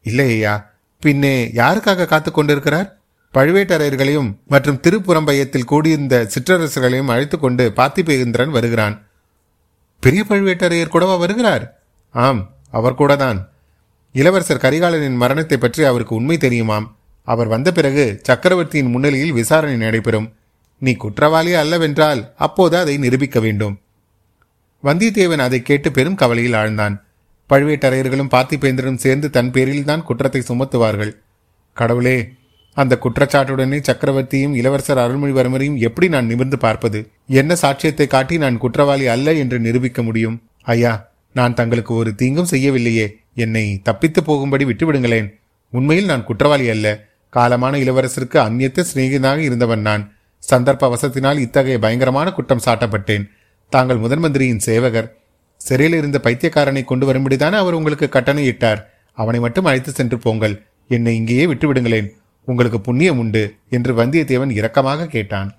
இல்லை 0.05 0.29
ஐயா 0.37 0.55
பின்னே 1.03 1.35
யாருக்காக 1.61 2.07
காத்து 2.13 2.31
கொண்டிருக்கிறார்? 2.33 2.89
பழுவேட்டரையர்களையும் 3.35 4.29
மற்றும் 4.53 4.81
திருப்புறம்பயத்தில் 4.85 5.71
கூடியிருந்த 5.71 6.17
சிற்றரசர்களையும் 6.35 7.11
அழைத்து 7.15 7.37
கொண்டு 7.39 7.65
பார்த்திபேந்திரன் 7.79 8.55
வருகிறான். 8.57 8.97
பெரிய 10.03 10.23
பழுவேட்டரையர் 10.29 10.93
கூடவா 10.95 11.17
வருகிறார்? 11.23 11.65
ஆம் 12.15 12.43
அவர் 12.79 13.01
கூட 13.01 13.13
தான் 13.25 13.39
இளவரசர் 14.15 14.63
கரிகாலனின் 14.65 15.21
மரணத்தை 15.23 15.57
பற்றி 15.59 15.85
அவருக்கு 15.85 16.15
உண்மை 16.15 16.37
தெரியுமாம். 16.37 16.87
அவர் 17.23 17.47
வந்த 17.47 17.69
பிறகு 17.73 18.05
சக்கரவர்த்தியின் 18.23 18.91
முன்னிலையில் 18.91 19.33
விசாரணை 19.33 19.77
நடைபெறும். 19.77 20.29
நீ 20.79 20.93
குற்றவாளி 20.95 21.53
அல்லவென்றால் 21.53 22.21
அப்போது 22.37 22.77
அதை 22.79 22.95
நிரூபிக்க 22.99 23.41
வேண்டும். 23.41 23.75
வந்தியத்தேவன் 24.85 25.43
அதை 25.47 25.63
கேட்டு 25.63 25.91
பெரும் 25.93 26.15
கவலையில் 26.15 26.53
ஆழ்ந்தான். 26.53 26.95
பழுவேட்டரையர்களும் 27.51 28.31
பார்த்திபேந்திரனும் 28.35 29.03
சேர்ந்து 29.05 29.31
தன் 29.31 29.51
பேரில்தான் 29.51 30.03
குற்றத்தை 30.03 30.43
சுமத்துவார்கள். 30.49 31.13
கடவுளே 31.77 32.19
அந்த 32.77 32.99
குற்றச்சாட்டுடனே 33.03 33.79
சக்கரவர்த்தியும் 33.89 34.55
இளவரசர் 34.55 34.99
அருள்மொழிவர்மரையும் 34.99 35.81
எப்படி 35.89 36.09
நான் 36.09 36.27
நிமிர்ந்து 36.27 36.59
பார்ப்பது? 36.59 37.01
என்ன 37.41 37.57
சாட்சியத்தை 37.63 38.07
காட்டி 38.07 38.39
நான் 38.39 38.59
குற்றவாளி 38.59 39.07
அல்ல 39.07 39.35
என்று 39.43 39.59
நிரூபிக்க 39.59 40.03
முடியும்? 40.03 40.39
ஐயா 40.63 40.93
நான் 41.35 41.55
தங்களுக்கு 41.55 41.95
ஒரு 41.95 42.15
தீங்கும் 42.15 42.51
செய்யவில்லையே. 42.51 43.07
என்னை 43.35 43.81
தப்பித்து 43.83 44.23
போகும்படி 44.23 44.65
விட்டுவிடுங்களேன். 44.65 45.29
உண்மையில் 45.71 46.05
நான் 46.05 46.25
குற்றவாளி 46.25 46.69
அல்ல. 46.69 47.07
காலமான 47.37 47.77
இளவரசருக்கு 47.77 48.39
அந்நியத்த 48.39 48.85
சிநேகிதனாக 48.95 49.37
இருந்தவன் 49.37 49.81
நான். 49.81 50.13
சந்தர்ப்ப 50.51 50.95
வசத்தினால் 50.95 51.39
இத்தகைய 51.39 51.79
பயங்கரமான 51.79 52.33
குற்றம் 52.33 52.65
சாட்டப்பட்டேன். 52.65 53.25
தாங்கள் 53.71 53.97
முதன் 53.97 54.19
மந்திரியின் 54.19 54.59
சேவகர். 54.59 55.17
சிறையில் 55.57 55.99
இருந்த 55.99 56.21
பைத்தியக்காரனை 56.23 56.85
கொண்டு 56.85 57.13
வரும்படிதானே 57.13 57.53
அவர் 57.53 57.73
உங்களுக்கு 57.73 58.09
கட்டணையிட்டார். 58.09 58.91
அவனை 59.15 59.41
மட்டும் 59.41 59.65
அழைத்து 59.65 59.93
சென்று 59.93 60.19
போங்கள். 60.19 60.63
என்னை 60.89 61.17
இங்கேயே 61.17 61.47
விட்டுவிடுங்களேன். 61.47 62.09
உங்களுக்கு 62.45 62.81
புண்ணியம் 62.81 63.19
உண்டு 63.19 63.55
என்று 63.71 63.95
வந்தியத்தேவன் 63.95 64.55
இரக்கமாக 64.61 65.07
கேட்டான். 65.07 65.57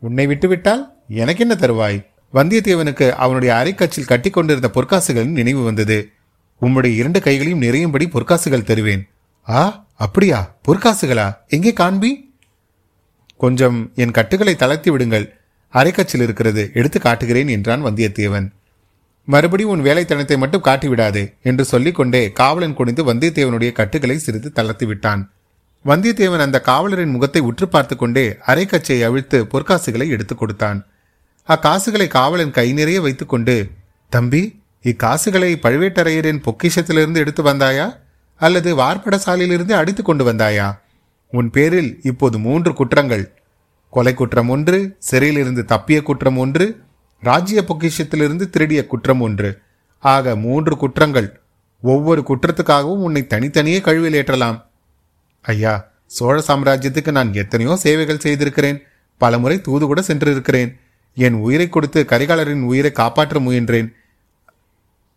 உன்னை 0.00 0.26
விட்டுவிட்டால் 0.26 0.94
எனக்கு 1.08 1.40
என்ன 1.40 1.54
தருவாய்? 1.54 2.04
வந்தியத்தேவனுக்கு 2.36 3.10
அவனுடைய 3.10 3.54
அரைக்கச்சில் 3.54 4.06
கட்டி 4.06 4.30
கொண்டிருந்த 4.30 4.70
பொற்காசுகளின் 4.74 5.36
நினைவு 5.40 5.62
வந்தது. 5.62 6.10
உம்முடைய 6.60 6.94
இரண்டு 6.94 7.20
கைகளையும் 7.20 7.58
நிறையும்படி 7.58 8.06
பொற்காசுகள் 8.06 8.64
தருவேன். 8.64 9.08
ஆ 9.48 9.86
அப்படியா? 9.94 10.56
பொற்காசுகளா? 10.68 11.36
எங்கே 11.48 11.72
காண்பி? 11.72 12.34
கொஞ்சம் 13.36 13.92
என் 13.94 14.10
கட்டுகளை 14.10 14.56
தளர்த்தி 14.56 14.90
விடுங்கள். 14.90 15.36
அரைக்கச்சில் 15.72 16.22
இருக்கிறது 16.22 16.70
எடுத்து 16.74 17.00
காட்டுகிறேன் 17.00 17.48
என்றான் 17.48 17.84
வந்தியத்தேவன். 17.84 18.48
மறுபடியும் 19.24 19.70
உன் 19.70 19.82
வேலைத்தனத்தை 19.82 20.38
மட்டும் 20.38 20.62
காட்டிவிடாது 20.62 21.34
என்று 21.42 21.64
சொல்லிக்கொண்டே 21.64 22.32
காவலன் 22.32 22.74
குனிந்து 22.74 23.14
வந்தியத்தேவனுடைய 23.14 23.72
கட்டுகளை 23.72 24.18
சிறிது 24.18 24.52
தளர்த்தி 24.52 24.86
விட்டான். 24.86 25.32
வந்தியத்தேவன் 25.84 26.38
அந்த 26.38 26.60
காவலரின் 26.60 27.10
முகத்தை 27.10 27.42
உற்று 27.42 27.68
பார்த்து 27.68 27.96
கொண்டே 27.96 28.36
அரைக்கச்சை 28.46 29.04
அவிழ்த்து 29.04 29.44
பொற்காசுகளை 29.44 30.08
எடுத்துக் 30.08 30.38
கொடுத்தான். 30.38 30.86
அக்காசுகளை 31.48 32.06
காவலன் 32.06 32.50
கை 32.50 32.72
நிறைய 32.72 33.00
வைத்துக்கொண்டு 33.00 33.70
தம்பி 34.08 34.62
இக்காசுகளை 34.82 35.50
பழுவேட்டரையரின் 35.56 36.42
பொக்கிஷத்திலிருந்து 36.46 37.14
எடுத்து 37.14 37.42
வந்தாயா? 37.42 37.96
அல்லது 38.36 38.76
வார்ப்படசாலையிலிருந்து 38.76 39.72
அடித்து 39.72 40.02
கொண்டு 40.02 40.32
வந்தாயா? 40.32 40.78
உன் 41.30 41.50
பேரில் 41.50 42.00
இப்போது 42.02 42.38
மூன்று 42.38 42.74
குற்றங்கள். 42.74 43.42
கொலை 43.90 44.14
குற்றம் 44.14 44.48
ஒன்று 44.48 44.96
சிறையிலிருந்து 44.98 45.64
தப்பிய 45.68 46.02
குற்றம் 46.02 46.36
ஒன்று 46.36 46.80
ராஜ்ய 47.20 47.64
பொக்கிஷத்திலிருந்து 47.68 48.50
திருடிய 48.50 48.86
குற்றம் 48.86 49.20
ஒன்று. 49.20 49.58
ஆக 49.98 50.36
மூன்று 50.36 50.76
குற்றங்கள். 50.76 51.40
ஒவ்வொரு 51.82 52.24
குற்றத்துக்காகவும் 52.28 53.04
உன்னை 53.06 53.26
தனித்தனியே 53.26 53.80
கழுவில் 53.80 54.22
ஏற்றலாம். 54.22 54.62
ஐயா 55.42 55.88
சோழ 56.06 56.42
சாம்ராஜ்யத்துக்கு 56.48 57.10
நான் 57.10 57.34
எத்தனையோ 57.34 57.76
சேவைகள் 57.76 58.18
செய்திருக்கிறேன். 58.18 58.82
பலமுறை 59.18 59.60
தூது 59.60 59.86
கூட 59.86 60.02
சென்றிருக்கிறேன். 60.02 60.78
என் 61.16 61.34
உயிரை 61.34 61.68
கொடுத்து 61.68 62.00
கரிகாலரின் 62.08 62.62
உயிரை 62.62 62.92
காப்பாற்ற 62.92 63.40
முயன்றேன். 63.40 63.88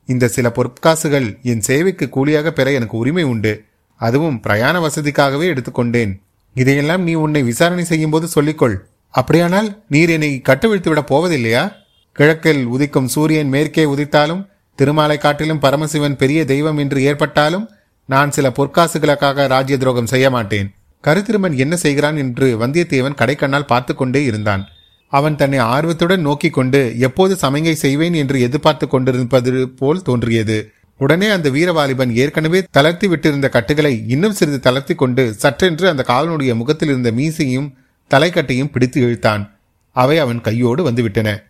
இந்த 0.06 0.28
சில 0.28 0.52
பொற்காசுகள் 0.58 1.28
என் 1.44 1.60
சேவைக்கு 1.60 2.10
கூலியாக 2.10 2.52
பெற 2.52 2.72
எனக்கு 2.72 2.98
உரிமை 2.98 3.24
உண்டு. 3.24 3.66
அதுவும் 3.96 4.40
பிரயாண 4.40 4.76
வசதிக்காகவே 4.80 5.48
எடுத்துக்கொண்டேன். 5.54 6.14
இதையெல்லாம் 6.54 7.04
நீ 7.04 7.14
உன்னை 7.14 7.44
விசாரணை 7.44 7.84
செய்யும் 7.84 8.10
போது 8.10 8.28
சொல்லிக்கொள். 8.36 8.78
அப்படியானால் 9.10 9.84
நீர் 9.88 10.10
என்னை 10.10 10.42
கட்டுவிழ்த்து 10.50 10.90
விட 10.90 11.02
போவதில்லையா? 11.02 11.64
கிழக்கில் 12.12 12.64
உதிக்கும் 12.66 13.12
சூரியன் 13.16 13.50
மேற்கே 13.50 13.86
உதித்தாலும் 13.86 14.46
திருமாலை 14.76 15.18
காட்டிலும் 15.18 15.60
பரமசிவன் 15.60 16.16
பெரிய 16.16 16.46
தெய்வம் 16.46 16.78
என்று 16.78 17.02
ஏற்பட்டாலும் 17.02 17.70
நான் 18.06 18.32
சில 18.32 18.50
பொற்காசுகளுக்காக 18.50 19.48
ராஜ்ய 19.48 19.78
துரோகம் 19.78 20.06
செய்ய 20.06 20.30
மாட்டேன். 20.30 20.70
கருத்திருமன் 21.04 21.56
என்ன 21.56 21.76
செய்கிறான் 21.76 22.18
என்று 22.18 22.48
வந்தியத்தேவன் 22.60 23.20
கடைக்கண்ணால் 23.22 23.72
பார்த்து 23.72 23.96
கொண்டே 23.96 24.24
இருந்தான். 24.24 24.64
அவன் 25.10 25.36
தன்னை 25.36 25.60
ஆர்வத்துடன் 25.60 26.22
நோக்கிக் 26.22 26.54
கொண்டு 26.54 27.00
எப்போது 27.00 27.36
சமங்கை 27.36 27.76
செய்வேன் 27.76 28.14
என்று 28.14 28.42
எதிர்பார்த்து 28.42 28.88
கொண்டிருப்பது 28.88 29.70
போல் 29.70 30.02
தோன்றியது. 30.02 30.72
உடனே 30.98 31.28
அந்த 31.28 31.50
வீரவாலிபன் 31.50 32.14
ஏற்கனவே 32.14 32.64
தளர்த்தி 32.72 33.08
விட்டிருந்த 33.08 33.50
கட்டுகளை 33.50 34.04
இன்னும் 34.08 34.34
சிறிது 34.34 34.60
தளர்த்தி 34.60 34.96
கொண்டு 34.96 35.36
சற்றென்று 35.42 35.88
அந்த 35.88 36.06
காலனுடைய 36.08 36.56
முகத்தில் 36.56 36.90
இருந்த 36.90 37.12
மீசையும் 37.12 37.74
தலைக்கட்டையும் 38.10 38.72
பிடித்து 38.72 39.02
இழுத்தான். 39.02 39.50
அவை 39.92 40.18
அவன் 40.18 40.42
கையோடு 40.42 40.92
வந்துவிட்டன. 40.92 41.44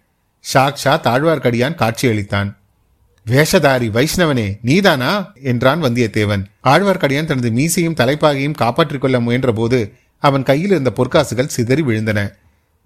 ஷாக்ஷா 0.53 0.99
தாழ்வார்க்கடியான் 1.03 1.75
காட்சியளித்தான். 1.75 2.55
வேஷதாரி 3.27 3.89
வைஷ்ணவனே 3.89 4.57
நீதானா? 4.61 5.31
என்றான் 5.43 5.83
வந்தியத்தேவன். 5.83 6.43
ஆழ்வார்க்கடியான் 6.63 7.25
தனது 7.25 7.51
மீசையும் 7.51 7.95
தலைப்பாகையும் 7.95 8.53
காப்பாற்றிக் 8.53 9.01
கொள்ள 9.01 9.19
முயன்றபோது 9.19 9.91
அவன் 10.17 10.43
கையில் 10.43 10.69
இருந்த 10.69 10.93
பொற்காசுகள் 10.95 11.45
சிதறி 11.45 11.81
விழுந்தன. 11.81 12.31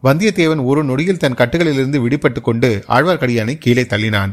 வந்தியத்தேவன் 0.03 0.63
ஒரு 0.65 0.83
நொடியில் 0.83 1.17
தன் 1.17 1.33
கட்டுகளிலிருந்து 1.33 2.00
விடுபட்டு 2.05 2.41
கொண்டு 2.41 2.83
ஆழ்வார்க்கடியானை 2.88 3.57
கீழே 3.57 3.83
தள்ளினான். 3.83 4.31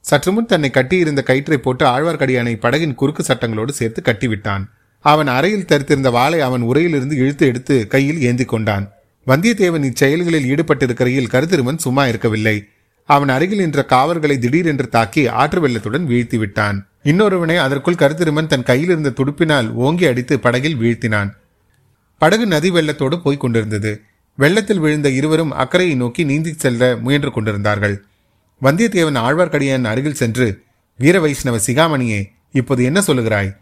சற்று 0.00 0.32
முன் 0.32 0.46
தன்னை 0.46 0.70
கட்டியிருந்த 0.70 1.22
கயிற்றை 1.22 1.58
போட்டு 1.58 1.84
ஆழ்வார்க்கடியானை 1.84 2.52
படகின் 2.64 2.94
குறுக்கு 2.94 3.22
சட்டங்களோடு 3.22 3.68
சேர்த்து 3.68 4.00
கட்டிவிட்டான். 4.02 4.64
அவன் 5.04 5.26
அறையில் 5.26 5.66
தரித்திருந்த 5.70 6.10
வாளை 6.10 6.40
அவன் 6.40 6.62
உரையிலிருந்து 6.62 7.16
இழுத்து 7.22 7.46
எடுத்து 7.46 7.86
கையில் 7.86 8.20
ஏந்தி 8.20 8.44
கொண்டான். 8.44 8.86
வந்தியத்தேவன் 9.26 9.86
இச்செயல்களில் 9.90 10.48
ஈடுபட்டிருக்கிறையில் 10.52 11.32
கருத்திருமன் 11.34 11.84
சும்மா 11.86 12.06
இருக்கவில்லை. 12.06 12.56
அவன் 13.04 13.28
அருகில் 13.28 13.58
நின்ற 13.58 13.84
காவல்களை 13.84 14.38
திடீரென்று 14.38 14.88
தாக்கி 14.88 15.28
ஆற்று 15.28 15.68
வெள்ளத்துடன் 15.68 16.08
வீழ்த்தி 16.12 16.38
விட்டான். 16.38 16.86
இன்னொருவனை 17.02 17.56
அதற்குள் 17.56 18.00
கருத்திருமன் 18.02 18.46
தன் 18.46 18.62
கையில் 18.62 18.88
இருந்த 18.88 19.10
துடுப்பினால் 19.10 19.72
ஓங்கி 19.72 20.06
அடித்து 20.06 20.40
படகில் 20.40 20.76
வீழ்த்தினான். 20.76 21.30
படகு 22.18 22.46
நதி 22.46 22.70
வெள்ளத்தோடு 22.70 23.16
போய்க் 23.22 23.40
கொண்டிருந்தது. 23.40 23.92
வெள்ளத்தில் 24.36 24.78
விழுந்த 24.78 25.10
இருவரும் 25.10 25.50
அக்கறையை 25.50 25.96
நோக்கி 25.96 26.24
நீந்தி 26.24 26.52
செல்ல 26.52 26.96
முயன்று 26.96 27.32
கொண்டிருந்தார்கள். 27.32 28.04
வந்தியத்தேவன் 28.62 29.18
ஆழ்வார்க்கடியான் 29.18 29.84
அருகில் 29.84 30.14
சென்று 30.14 30.62
வீர 30.98 31.20
வைஷ்ணவ 31.20 31.56
சிகாமணியே 31.56 32.24
இப்போது 32.52 32.84
என்ன 32.84 33.00
சொல்லுகிறாய்? 33.00 33.56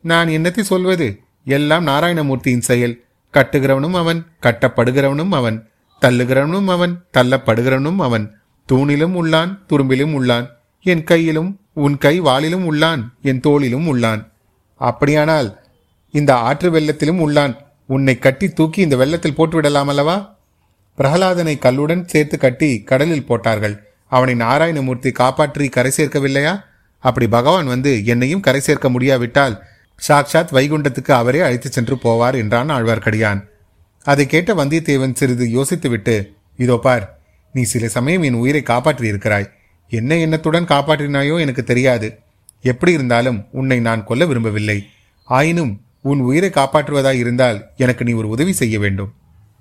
நான் 0.00 0.28
என்னத்தை 0.28 0.60
சொல்வது? 0.60 1.20
எல்லாம் 1.44 1.86
நாராயணமூர்த்தியின் 1.86 2.58
செயல். 2.58 3.04
கட்டுகிறவனும் 3.32 3.94
அவன் 3.94 4.26
கட்டப்படுகிறவனும் 4.42 5.28
அவன். 5.30 5.68
தள்ளுகிறவனும் 6.00 6.64
அவன் 6.64 7.04
தள்ளப்படுகிறவனும் 7.12 7.96
அவன். 7.96 8.38
தூணிலும் 8.68 9.14
உள்ளான் 9.14 9.58
துரும்பிலும் 9.68 10.14
உள்ளான். 10.14 10.48
என் 10.82 11.04
கையிலும் 11.04 11.60
உன் 11.72 11.98
கை 11.98 12.20
வாளிலும் 12.20 12.72
உள்ளான் 12.72 13.08
என் 13.22 13.40
தோளிலும் 13.40 13.96
உள்ளான். 13.96 14.28
அப்படியானால் 14.76 15.60
இந்த 16.10 16.36
ஆற்று 16.36 16.70
வெள்ளத்திலும் 16.70 17.18
உள்ளான். 17.18 17.56
உன்னை 17.88 18.18
கட்டி 18.18 18.48
தூக்கி 18.48 18.80
இந்த 18.80 18.96
வெள்ளத்தில் 18.96 19.36
போட்டுவிடலாம் 19.36 19.90
அல்லவா? 19.92 20.38
பிரகலாதனை 20.98 21.54
கல்லுடன் 21.58 22.04
சேர்த்து 22.04 22.38
கட்டி 22.38 22.82
கடலில் 22.82 23.26
போட்டார்கள். 23.26 23.76
அவனை 24.06 24.34
நாராயணமூர்த்தி 24.34 25.10
காப்பாற்றி 25.12 25.68
கரை 25.68 25.92
சேர்க்கவில்லையா? 25.96 26.54
அப்படி 26.98 27.26
பகவான் 27.28 27.66
வந்து 27.66 28.04
என்னையும் 28.04 28.40
கரை 28.40 28.60
சேர்க்க 28.60 28.88
முடியாவிட்டால் 28.88 29.62
சாக்ஷாத் 30.08 30.54
வைகுண்டத்துக்கு 30.56 31.10
அவரே 31.10 31.40
அழைத்து 31.40 31.70
சென்று 31.70 31.96
போவார் 31.96 32.36
என்றான் 32.36 32.70
ஆழ்வார்க்கடியான். 32.70 33.40
அதை 34.02 34.26
கேட்ட 34.26 34.54
வந்தியத்தேவன் 34.54 35.14
சிறிது 35.14 35.46
யோசித்துவிட்டு 35.46 36.16
இதோ 36.56 36.76
பார் 36.76 37.18
நீ 37.52 37.62
சில 37.62 37.88
சமயம் 37.88 38.22
என் 38.22 38.34
உயிரை 38.34 38.62
காப்பாற்றி 38.62 39.06
இருக்கிறாய் 39.08 39.50
என்ன 39.88 40.16
எண்ணத்துடன் 40.16 40.64
காப்பாற்றினாயோ 40.64 41.40
எனக்கு 41.40 41.62
தெரியாது. 41.64 42.08
எப்படி 42.62 42.92
இருந்தாலும் 42.92 43.46
உன்னை 43.50 43.80
நான் 43.80 44.04
கொல்ல 44.04 44.24
விரும்பவில்லை. 44.26 44.78
ஆயினும் 45.28 45.72
உன் 46.10 46.20
உயிரை 46.28 46.50
காப்பாற்றுவதாய் 46.50 47.20
இருந்தால் 47.22 47.58
எனக்கு 47.76 48.02
நீ 48.04 48.12
ஒரு 48.12 48.28
உதவி 48.34 48.52
செய்ய 48.52 48.76
வேண்டும். 48.78 49.10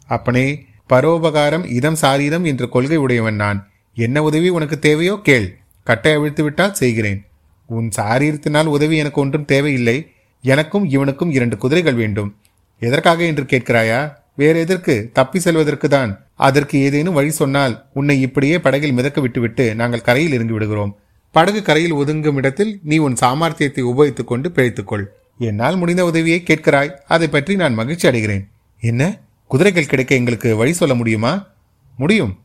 அப்பனே 0.10 0.48
பரோபகாரம் 0.90 1.66
இதம் 1.78 2.00
சாரீரம் 2.02 2.46
என்ற 2.52 2.64
கொள்கை 2.66 2.98
உடையவன் 2.98 3.40
நான். 3.44 3.60
என்ன 3.98 4.24
உதவி 4.24 4.50
உனக்கு 4.50 4.78
தேவையோ 4.80 5.16
கேள். 5.24 5.48
கட்டை 5.88 6.12
அவிழ்த்து 6.14 6.44
விட்டால் 6.44 6.78
செய்கிறேன். 6.82 7.20
உன் 7.70 7.88
சாரீரத்தினால் 7.98 8.70
உதவி 8.76 8.96
எனக்கு 8.98 9.22
ஒன்றும் 9.22 9.50
தேவையில்லை. 9.54 9.98
எனக்கும் 10.44 10.86
இவனுக்கும் 10.90 11.32
இரண்டு 11.32 11.56
குதிரைகள் 11.58 12.00
வேண்டும். 12.02 12.30
எதற்காக 12.82 13.24
என்று 13.24 13.44
கேட்கிறாயா? 13.44 14.00
வேற 14.36 14.56
எதற்கு? 14.60 14.96
தப்பி 15.14 15.40
செல்வதற்கு 15.40 15.88
தான். 15.90 16.12
அதற்கு 16.48 16.76
ஏதேனும் 16.80 17.18
வழி 17.20 17.32
சொன்னால் 17.42 17.76
உன்னை 17.94 18.16
இப்படியே 18.22 18.56
படகில் 18.60 18.98
மிதக்க 18.98 19.20
விட்டுவிட்டு 19.22 19.66
நாங்கள் 19.76 20.08
கரையில் 20.08 20.36
இறங்கி 20.38 20.56
விடுகிறோம் 20.56 20.94
படகு 21.36 21.62
கரையில் 21.62 21.94
ஒதுங்கும் 21.94 22.38
இடத்தில் 22.40 22.74
நீ 22.84 22.98
உன் 22.98 23.16
சாமர்த்தியத்தை 23.22 23.84
உபயோகித்துக் 23.92 24.30
கொண்டு 24.32 24.48
பிழைத்துக்கொள். 24.50 25.06
என்னால் 25.38 25.78
முடிந்த 25.78 26.06
உதவியை 26.06 26.44
கேட்கிறாய். 26.48 26.92
அதை 27.08 27.28
பற்றி 27.28 27.56
நான் 27.56 27.74
மகிழ்ச்சி 27.74 28.08
அடைகிறேன். 28.08 28.48
என்ன? 28.80 29.20
குதிரைகள் 29.48 29.86
கிடைக்க 29.86 30.16
எங்களுக்கு 30.16 30.56
வழி 30.56 30.74
சொல்ல 30.74 30.96
முடியுமா? 30.96 31.48
முடியும். 31.98 32.40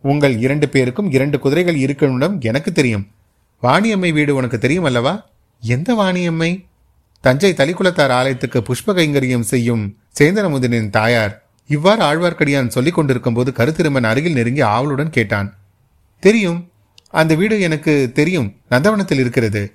உங்கள் 0.00 0.38
இரண்டு 0.38 0.68
பேருக்கும் 0.68 1.10
இரண்டு 1.10 1.38
குதிரைகள் 1.38 1.76
இருக்கணும் 1.76 2.40
எனக்கு 2.40 2.72
தெரியும். 2.72 3.06
வாணியம்மை 3.62 4.12
வீடு 4.12 4.34
உனக்கு 4.34 4.58
தெரியும் 4.58 4.84
அல்லவா? 4.84 5.28
எந்த 5.60 5.94
வாணியம்மை? 5.94 6.64
தஞ்சை 7.20 7.52
தலிக்குளத்தார் 7.52 8.08
ஆலயத்துக்கு 8.08 8.62
புஷ்ப 8.62 8.86
கைங்கரியம் 8.86 9.40
செய்யும் 9.40 9.96
சேந்தனமுதனின் 10.18 10.90
தாயார். 10.90 11.42
இவ்வாறு 11.66 12.02
ஆழ்வார்க்கடியான் 12.02 12.68
சொல்லிக் 12.68 12.94
கொண்டிருக்கும் 12.94 13.34
போது 13.34 13.52
கருத்திருமன் 13.56 14.02
அருகில் 14.02 14.32
நெருங்கி 14.32 14.60
ஆவலுடன் 14.60 15.10
கேட்டான். 15.10 15.56
தெரியும். 16.20 16.68
அந்த 17.08 17.34
வீடு 17.34 17.60
எனக்கு 17.60 18.10
தெரியும். 18.14 18.56
நந்தவனத்தில் 18.70 19.18
இருக்கிறது. 19.18 19.72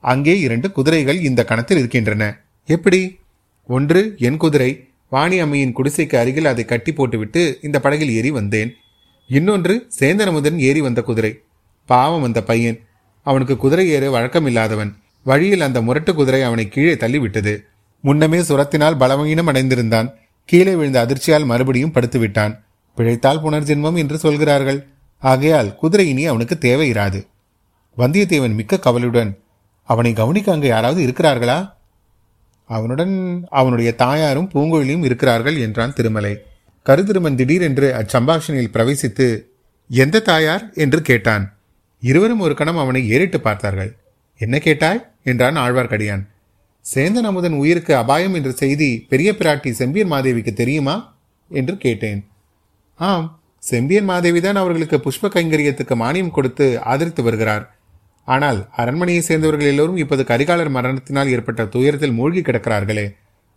அங்கே 0.00 0.38
இரண்டு 0.38 0.72
குதிரைகள் 0.72 1.20
இந்த 1.20 1.44
கணத்தில் 1.44 1.78
இருக்கின்றன. 1.78 2.40
எப்படி? 2.66 3.18
ஒன்று 3.66 4.14
என் 4.18 4.36
குதிரை. 4.36 4.88
வாணி 5.10 5.38
அம்மையின் 5.38 5.74
குடிசைக்கு 5.76 6.16
அருகில் 6.16 6.44
அதை 6.44 6.64
கட்டி 6.64 6.92
போட்டுவிட்டு 6.92 7.58
இந்த 7.62 7.80
படகில் 7.80 8.10
ஏறி 8.10 8.30
வந்தேன். 8.30 8.74
இன்னொன்று 9.28 9.88
சேந்தனமுதன் 10.00 10.56
ஏறி 10.56 10.80
வந்த 10.80 11.02
குதிரை. 11.02 11.40
பாவம் 11.86 12.22
அந்த 12.22 12.42
பையன். 12.42 12.80
அவனுக்கு 13.22 13.56
குதிரை 13.56 13.88
ஏற 13.88 14.10
வழக்கமில்லாதவன். 14.10 14.94
வழியில் 15.24 15.60
அந்த 15.60 15.82
முரட்டு 15.82 16.14
குதிரை 16.14 16.42
அவனை 16.42 16.68
கீழே 16.68 16.94
தள்ளிவிட்டது. 16.94 17.58
முன்னமே 18.00 18.38
சுரத்தினால் 18.38 18.96
பலவீனம் 18.96 19.48
அடைந்திருந்தான். 19.48 20.12
கீழே 20.44 20.74
விழுந்த 20.74 21.06
அதிர்ச்சியால் 21.06 21.44
மறுபடியும் 21.44 21.92
படுத்துவிட்டான். 21.92 22.58
பிழைத்தால் 22.94 23.42
புனர்ஜென்மம் 23.42 23.96
என்று 23.96 24.18
சொல்கிறார்கள். 24.18 24.86
ஆகையால் 25.18 25.76
குதிரை 25.76 26.08
இனி 26.08 26.26
அவனுக்கு 26.26 26.58
தேவையிராது. 26.60 27.26
வந்தியத்தேவன் 27.96 28.54
மிக்க 28.54 28.78
கவலையுடன் 28.78 29.38
அவனை 29.88 30.12
கவனிக்க 30.12 30.52
அங்கே 30.52 30.68
யாராவது 30.68 31.06
இருக்கிறார்களா? 31.06 31.58
அவனுடன் 32.70 33.46
அவனுடைய 33.50 33.94
தாயாரும் 33.94 34.50
பூங்கோழியும் 34.54 35.04
இருக்கிறார்கள் 35.04 35.56
என்றான் 35.56 35.92
திருமலை. 35.92 36.32
கருதிருமன் 36.86 37.34
திடீரென்று 37.34 37.86
அச்சம்பாஷணையில் 37.92 38.74
பிரவேசித்து 38.74 39.26
எந்த 39.90 40.20
தாயார்? 40.20 40.64
என்று 40.74 41.02
கேட்டான். 41.02 41.44
இருவரும் 42.00 42.40
ஒரு 42.40 42.54
கணம் 42.54 42.78
அவனை 42.78 43.08
ஏறிட்டு 43.08 43.40
பார்த்தார்கள். 43.40 43.96
என்ன 44.40 44.58
கேட்டாய்? 44.58 45.00
என்றான் 45.24 45.56
ஆழ்வார்க்கடியான். 45.56 46.24
சேந்தன் 46.94 47.28
அமுதன் 47.30 47.52
உயிருக்கு 47.52 47.96
அபாயம் 47.96 48.34
என்ற 48.34 48.50
செய்தி 48.50 49.06
பெரிய 49.08 49.32
பிராட்டி 49.32 49.70
செம்பியன் 49.70 50.12
மாதேவிக்கு 50.12 50.52
தெரியுமா? 50.52 51.16
என்று 51.50 51.76
கேட்டேன். 51.76 52.20
ஆம் 52.94 53.26
செம்பியன் 53.58 54.04
மாதேவி 54.04 54.40
தான் 54.40 54.56
அவர்களுக்கு 54.56 54.96
புஷ்ப 54.96 55.28
கைங்கரியத்துக்கு 55.28 55.94
மானியம் 55.94 56.30
கொடுத்து 56.30 56.66
ஆதரித்து 56.82 57.22
வருகிறார். 57.22 57.77
ஆனால் 58.28 58.58
அரண்மனையை 58.76 59.22
சேர்ந்தவர்கள் 59.22 59.66
எல்லோரும் 59.66 59.96
இப்போது 59.96 60.22
கரிகாலர் 60.22 60.70
மரணத்தினால் 60.70 61.30
ஏற்பட்ட 61.30 61.66
துயரத்தில் 61.66 62.12
மூழ்கி 62.12 62.40
கிடக்கிறார்களே. 62.40 63.06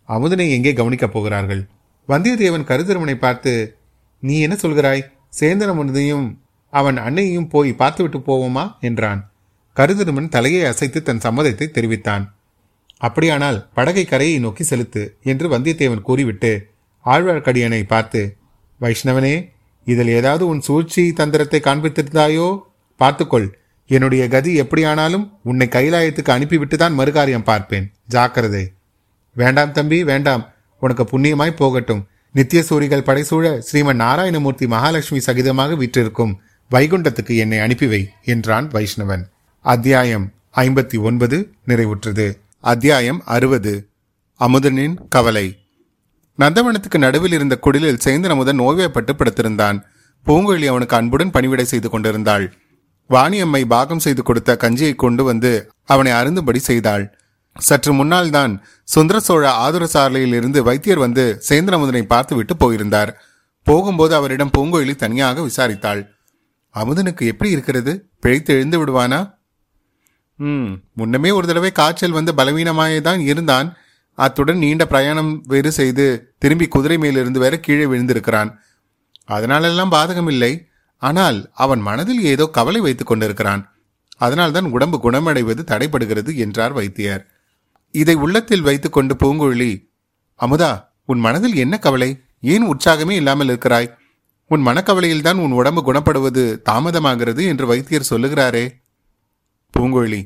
அமுதனை 0.08 0.46
எங்கே 0.50 0.72
கவனிக்கப் 0.72 1.12
போகிறார்கள்? 1.12 1.62
வந்தியத்தேவன் 2.08 2.68
கருத்திருமனை 2.70 3.14
பார்த்து 3.14 3.52
நீ 4.20 4.40
என்ன 4.40 4.56
சொல்கிறாய்? 4.62 5.02
சேந்தன 5.40 5.70
முனதையும் 5.74 6.26
அவன் 6.70 6.96
அன்னையையும் 6.96 7.48
போய் 7.48 7.72
பார்த்துவிட்டு 7.72 8.18
போவோமா? 8.18 8.64
என்றான். 8.80 9.20
கருதிருமன் 9.76 10.28
தலையை 10.28 10.64
அசைத்து 10.64 11.02
தன் 11.02 11.24
சம்மதத்தை 11.24 11.66
தெரிவித்தான். 11.70 12.24
அப்படியானால் 12.98 13.58
படகை 13.74 14.04
கரையை 14.04 14.38
நோக்கி 14.38 14.64
செலுத்து 14.64 15.02
என்று 15.22 15.46
வந்தியத்தேவன் 15.48 16.02
கூறிவிட்டு 16.02 16.52
ஆழ்வார்க்கடியனை 17.04 17.82
பார்த்து 17.82 18.20
வைஷ்ணவனே 18.80 19.34
இதில் 19.86 20.08
ஏதாவது 20.08 20.44
உன் 20.46 20.60
சூழ்ச்சி 20.60 21.12
தந்திரத்தை 21.12 21.60
காண்பித்திருந்தாயோ? 21.64 22.48
பார்த்துக்கொள். 23.00 23.48
என்னுடைய 23.86 24.28
கதி 24.28 24.54
எப்படியானாலும் 24.54 25.38
உன்னை 25.42 25.68
கைலாயத்துக்கு 25.70 26.30
அனுப்பிவிட்டு 26.30 26.76
தான் 26.76 26.98
மறுகாரியம் 26.98 27.42
பார்ப்பேன். 27.42 27.92
ஜாக்கிரதை. 28.06 28.72
வேண்டாம் 29.34 29.72
தம்பி 29.72 30.04
வேண்டாம். 30.04 30.48
உனக்கு 30.80 31.02
புண்ணியமாய் 31.02 31.56
போகட்டும். 31.56 32.06
நித்திய 32.32 32.62
சூரிகள் 32.62 33.02
படைசூழ 33.02 33.62
ஸ்ரீமன் 33.72 34.00
நாராயணமூர்த்தி 34.00 34.66
மகாலட்சுமி 34.66 35.20
சகிதமாக 35.26 35.76
விற்றிருக்கும் 35.76 36.34
வைகுண்டத்துக்கு 36.70 37.36
என்னை 37.36 37.58
அனுப்பி 37.58 37.86
வை 37.86 38.08
என்றான் 38.24 38.68
வைஷ்ணவன். 38.68 39.22
அத்தியாயம் 39.60 40.32
ஐம்பத்தி 40.56 41.00
ஒன்பது 41.00 41.52
நிறைவுற்றது. 41.68 42.38
அத்தியாயம் 42.60 43.22
அறுபது 43.24 43.88
அமுதனின் 44.40 44.94
கவலை. 45.08 45.58
நந்தவனத்துக்கு 46.38 46.98
நடுவில் 46.98 47.32
இருந்த 47.32 47.58
குடிலில் 47.58 47.98
சேந்தன் 48.04 48.28
அமுதன் 48.28 48.60
நோய்வாய்ப்பட்டு 48.60 49.12
படுத்திருந்தான். 49.12 49.82
பூங்குழலி 50.26 50.66
அவனுக்கு 50.66 50.96
அன்புடன் 50.96 51.30
பணிவிடை 51.30 51.64
செய்து 51.64 51.90
கொண்டிருந்தாள். 51.90 52.54
வாணியம்மை 53.14 53.62
பாகம் 53.72 54.04
செய்து 54.04 54.22
கொடுத்த 54.28 54.50
கஞ்சியை 54.62 54.94
கொண்டு 55.02 55.22
வந்து 55.30 55.50
அவனை 55.92 56.12
அருந்தும்படி 56.18 56.60
செய்தாள். 56.70 57.04
சற்று 57.56 57.92
முன்னால் 57.98 58.30
தான் 58.36 58.52
சுந்தர 58.88 59.16
சோழ 59.26 59.44
ஆதுர 59.64 59.84
சாலையில் 59.94 60.36
இருந்து 60.38 60.58
வைத்தியர் 60.68 61.04
வந்து 61.04 61.24
சேந்திரமுதனை 61.48 62.02
பார்த்துவிட்டு 62.12 62.54
போயிருந்தார். 62.62 63.10
போகும்போது 63.66 64.12
அவரிடம் 64.18 64.54
பூங்கோயிலி 64.56 64.94
தனியாக 65.02 65.42
விசாரித்தாள். 65.48 66.00
அமுதனுக்கு 66.74 67.24
எப்படி 67.32 67.50
இருக்கிறது? 67.54 67.92
பிழைத்து 68.22 68.50
எழுந்து 68.56 68.78
விடுவானா? 68.80 69.20
ம் 70.38 70.70
முன்னமே 70.98 71.30
ஒரு 71.38 71.46
தடவை 71.50 71.70
காய்ச்சல் 71.80 72.16
வந்து 72.18 72.32
பலவீனமாயே 72.38 73.00
தான் 73.08 73.20
இருந்தான். 73.30 73.68
அத்துடன் 74.18 74.62
நீண்ட 74.64 74.84
பிரயாணம் 74.92 75.32
வேறு 75.52 75.70
செய்து 75.78 76.06
திரும்பி 76.42 76.66
குதிரை 76.74 76.96
மேலிருந்து 77.02 77.42
வேற 77.44 77.54
கீழே 77.66 77.86
விழுந்திருக்கிறான். 77.92 78.50
அதனாலெல்லாம் 79.28 79.94
பாதகம் 79.96 80.30
இல்லை 80.34 80.52
ஆனால் 81.02 81.50
அவன் 81.54 81.80
மனதில் 81.80 82.22
ஏதோ 82.22 82.44
கவலை 82.46 82.80
வைத்துக் 82.80 83.06
கொண்டிருக்கிறான். 83.06 83.62
அதனால்தான் 84.16 84.64
உடம்பு 84.64 84.98
குணமடைவது 84.98 85.62
தடைப்படுகிறது 85.64 86.36
என்றார் 86.36 86.72
வைத்தியர். 86.72 87.22
இதை 87.90 88.14
உள்ளத்தில் 88.14 88.60
வைத்துக்கொண்டு 88.60 89.14
பூங்குழலி 89.14 89.72
அமுதா 90.40 90.84
உன் 91.04 91.18
மனதில் 91.18 91.54
என்ன 91.54 91.78
கவலை? 91.78 92.20
ஏன் 92.40 92.74
உற்சாகமே 92.74 93.10
இல்லாமல் 93.10 93.46
இருக்கிறாய்? 93.46 93.96
உன் 94.48 94.66
மனக்கவலையில்தான் 94.66 95.34
உன் 95.34 95.52
உடம்பு 95.52 95.92
குணப்படுவது 95.92 96.44
தாமதமாகிறது 96.70 97.42
என்று 97.46 97.66
வைத்தியர் 97.66 98.10
சொல்லுகிறாரே. 98.10 98.64
பூங்குழலி 99.74 100.22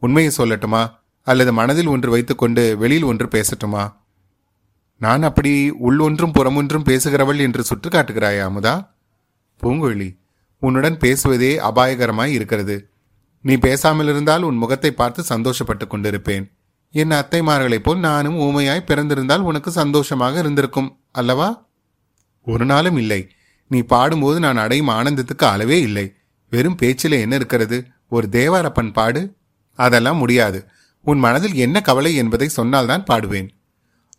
உண்மையை 0.00 0.32
சொல்லட்டுமா? 0.36 0.82
அல்லது 1.26 1.52
மனதில் 1.52 1.86
ஒன்று 1.86 2.10
வைத்துக்கொண்டு 2.10 2.78
வெளியில் 2.78 3.02
ஒன்று 3.02 3.26
பேசட்டுமா? 3.26 3.84
நான் 4.98 5.22
அப்படி 5.22 5.70
உள் 5.70 5.98
ஒன்றும் 5.98 6.32
புறமொன்றும் 6.32 6.88
பேசுகிறவள் 6.88 7.38
என்று 7.38 7.62
சுற்று 7.64 7.90
காட்டுகிறாயா 7.90 8.44
அமுதா? 8.50 8.74
பூங்குழலி 9.62 10.19
உன்னுடன் 10.60 10.98
பேசுவதே 10.98 11.58
அபாயகரமாய் 11.58 12.26
இருக்கிறது. 12.26 12.88
நீ 13.42 13.56
பேசாமல் 13.56 14.08
இருந்தால் 14.08 14.42
உன் 14.42 14.56
முகத்தை 14.56 14.90
பார்த்து 14.90 15.22
சந்தோஷப்பட்டு 15.28 15.86
கொண்டிருப்பேன். 15.88 16.50
என் 16.90 17.10
அத்தைமார்களைப் 17.10 17.82
போல் 17.82 17.98
நானும் 17.98 18.38
ஊமையாய் 18.38 18.84
பிறந்திருந்தால் 18.86 19.40
உனக்கு 19.40 19.70
சந்தோஷமாக 19.70 20.38
இருந்திருக்கும் 20.38 20.98
அல்லவா? 21.12 21.68
ஒரு 22.46 22.64
நாளும் 22.64 22.96
இல்லை. 22.96 23.28
நீ 23.68 23.80
பாடும்போது 23.80 24.40
நான் 24.40 24.56
அடையும் 24.56 24.88
ஆனந்தத்துக்கு 24.88 25.44
அளவே 25.44 25.80
இல்லை. 25.80 26.14
வெறும் 26.50 26.74
பேச்சில் 26.74 27.12
என்ன 27.12 27.34
இருக்கிறது? 27.34 27.86
ஒரு 28.08 28.28
தேவாரப்பன் 28.30 28.92
பாடு? 28.92 29.36
அதெல்லாம் 29.74 30.16
முடியாது. 30.16 30.68
உன் 31.00 31.18
மனதில் 31.18 31.54
என்ன 31.54 31.80
கவலை 31.80 32.14
என்பதை 32.14 32.48
சொன்னால்தான் 32.48 33.04
பாடுவேன். 33.10 33.48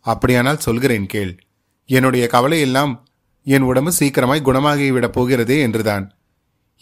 அப்படியானால் 0.00 0.58
சொல்கிறேன் 0.58 1.06
கேள். 1.06 1.44
என்னுடைய 1.86 2.26
கவலை 2.26 2.60
எல்லாம் 2.60 3.06
என் 3.44 3.60
உடம்பு 3.60 3.92
சீக்கிரமாய் 3.98 4.44
குணமாகிவிடப் 4.44 5.12
போகிறதே 5.12 5.60
என்றுதான். 5.60 6.16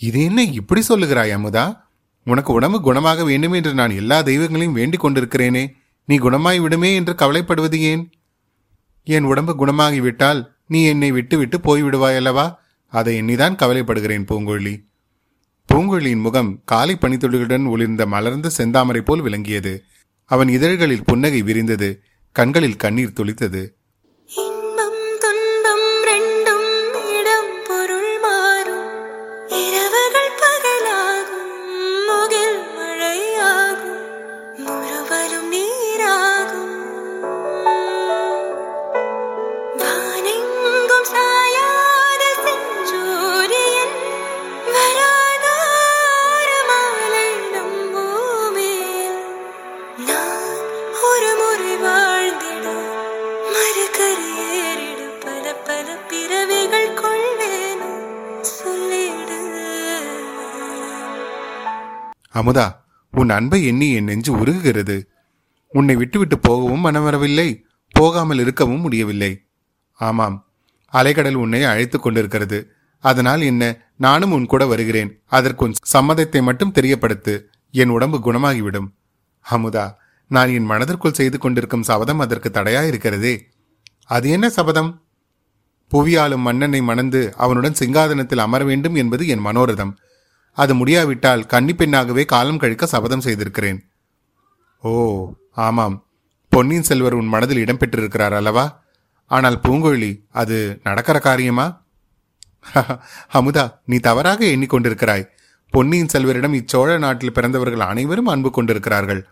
இது 0.01 0.25
என்ன 0.25 0.43
இப்படி 0.43 0.83
சொல்லுகிறாய் 0.89 1.35
அமுதா? 1.37 1.89
உனக்கு 2.25 2.53
உடம்பு 2.53 2.79
குணமாக 2.81 3.25
வேண்டும் 3.25 3.53
என்று 3.53 3.75
நான் 3.75 3.91
எல்லா 3.91 4.23
தெய்வங்களையும் 4.23 4.73
வேண்டிக் 4.73 5.07
கொண்டிருக்கிறேனே. 5.07 5.73
நீ 6.05 6.19
குணமாய் 6.19 6.61
விடுமே 6.61 6.95
என்று 6.95 7.15
கவலைப்படுவது 7.15 7.79
ஏன்? 7.79 8.13
என் 9.05 9.23
உடம்பு 9.23 9.67
குணமாகிவிட்டால் 9.67 10.47
நீ 10.67 10.85
என்னை 10.85 11.13
விட்டுவிட்டு 11.13 11.59
போய்விடுவாய் 11.59 12.17
அல்லவா? 12.17 12.61
அதை 12.87 13.23
எண்ணிதான் 13.23 13.57
கவலைப்படுகிறேன் 13.57 14.27
பூங்கொழி 14.31 14.89
பூங்கொழியின் 15.69 16.21
முகம் 16.21 16.61
காலை 16.65 16.97
பனித்துளிகளுடன் 17.01 17.69
ஒளிர்ந்த 17.69 18.07
மலர்ந்த 18.07 18.51
செந்தாமரை 18.59 19.01
போல் 19.01 19.21
விளங்கியது. 19.21 19.83
அவன் 20.25 20.49
இதழ்களில் 20.49 21.05
புன்னகை 21.05 21.43
விரிந்தது. 21.43 22.03
கண்களில் 22.33 22.77
கண்ணீர் 22.77 23.17
துளித்தது. 23.21 23.63
அமுதா 62.35 62.75
உன் 63.11 63.31
அன்பை 63.31 63.64
எண்ணி 63.64 63.93
என் 63.93 64.05
நெஞ்சு 64.05 64.37
உருகுகிறது. 64.37 65.05
உன்னை 65.69 65.97
விட்டுவிட்டு 65.97 66.38
போகவும் 66.38 66.81
மனம் 66.81 67.03
வரவில்லை 67.03 67.64
போகாமல் 67.90 68.38
இருக்கவும் 68.38 68.81
முடியவில்லை. 68.81 69.45
ஆமாம் 69.93 70.47
அலைக்கடல் 70.93 71.35
உன்னை 71.35 71.64
அழைத்துக் 71.64 72.03
கொண்டிருக்கிறது. 72.03 72.71
அதனால் 72.99 73.40
என்ன 73.40 73.77
நானும் 73.97 74.33
உன் 74.33 74.47
கூட 74.47 74.66
வருகிறேன். 74.66 75.23
அதற்கு 75.27 75.64
உன் 75.64 75.75
சம்மதத்தை 75.93 76.43
மட்டும் 76.43 76.73
தெரியப்படுத்து. 76.73 77.43
என் 77.71 77.88
உடம்பு 77.88 78.19
குணமாகிவிடும். 78.19 78.88
அமுதா 79.51 79.95
நான் 80.29 80.49
என் 80.49 80.64
மனதிற்குள் 80.64 81.12
செய்து 81.12 81.38
கொண்டிருக்கும் 81.38 81.83
சபதம் 81.83 82.19
அதற்கு 82.19 82.49
தடையாயிருக்கிறதே. 82.49 83.40
அது 84.05 84.31
என்ன 84.31 84.51
சபதம்? 84.51 85.03
புவியாளும் 85.90 86.38
மன்னனை 86.38 86.83
மணந்து 86.83 87.35
அவனுடன் 87.37 87.75
சிங்காதனத்தில் 87.79 88.37
அமர 88.37 88.64
வேண்டும் 88.64 88.95
என்பது 88.95 89.27
என் 89.27 89.47
மனோரதம். 89.47 89.97
அது 90.53 90.75
முடியாவிட்டால் 90.75 91.41
கன்னிப்பெண்ணாகவே 91.41 92.25
காலம் 92.25 92.59
கழிக்க 92.59 92.87
சபதம் 92.87 93.21
செய்திருக்கிறேன். 93.21 93.91
ஓ 94.83 95.33
ஆமாம். 95.51 96.07
பொன்னியின் 96.49 96.83
செல்வர் 96.83 97.13
உன் 97.13 97.27
மனதில் 97.27 97.65
இடம்பெற்றிருக்கிறார் 97.65 98.31
அல்லவா? 98.31 98.83
ஆனால் 99.27 99.61
பூங்கொழி 99.63 100.25
அது 100.31 100.81
நடக்கிற 100.85 101.19
காரியமா? 101.19 101.85
அமுதா 103.33 103.71
நீ 103.85 103.97
தவறாக 103.97 104.45
எண்ணிக்கொண்டிருக்கிறாய். 104.45 105.29
பொன்னியின் 105.71 106.09
செல்வரிடம் 106.13 106.55
இச்சோழ 106.55 106.99
நாட்டில் 106.99 107.33
பிறந்தவர்கள் 107.33 107.81
அனைவரும் 107.81 108.27
அன்பு 108.27 108.51
கொண்டிருக்கிறார்கள். 108.51 109.27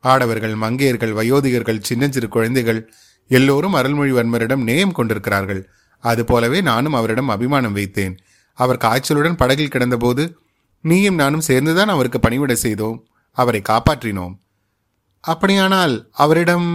ஆடவர்கள் 0.00 0.54
மங்கையர்கள் 0.54 1.12
வயோதிகர்கள் 1.12 1.80
சின்னஞ்சிறு 1.80 2.28
குழந்தைகள் 2.28 2.92
எல்லோரும் 3.28 3.74
அருள்மொழிவர்மரிடம் 3.74 4.62
நேயம் 4.62 4.92
கொண்டிருக்கிறார்கள். 4.92 5.68
அதுபோலவே 6.00 6.60
நானும் 6.60 6.92
அவரிடம் 6.92 7.28
அபிமானம் 7.28 7.76
வைத்தேன். 7.76 8.18
அவர் 8.54 8.76
காய்ச்சலுடன் 8.76 9.36
படகில் 9.36 9.68
கிடந்தபோது 9.68 10.38
நீயும் 10.88 11.20
நானும் 11.20 11.46
சேர்ந்துதான் 11.48 11.92
அவருக்கு 11.94 12.18
பணிவிடை 12.20 12.56
செய்தோம் 12.56 12.98
அவரை 13.36 13.60
காப்பாற்றினோம். 13.68 14.34
அப்படியானால் 15.24 15.94
அவரிடம் 16.24 16.68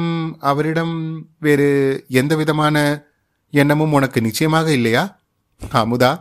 அவரிடம் 0.52 0.96
வேறு 1.40 1.70
எந்த 2.22 2.34
விதமான 2.36 2.76
எண்ணமும் 3.54 3.96
உனக்கு 3.98 4.20
நிச்சயமாக 4.22 4.68
இல்லையா? 4.72 5.04
அமுதா 5.82 6.12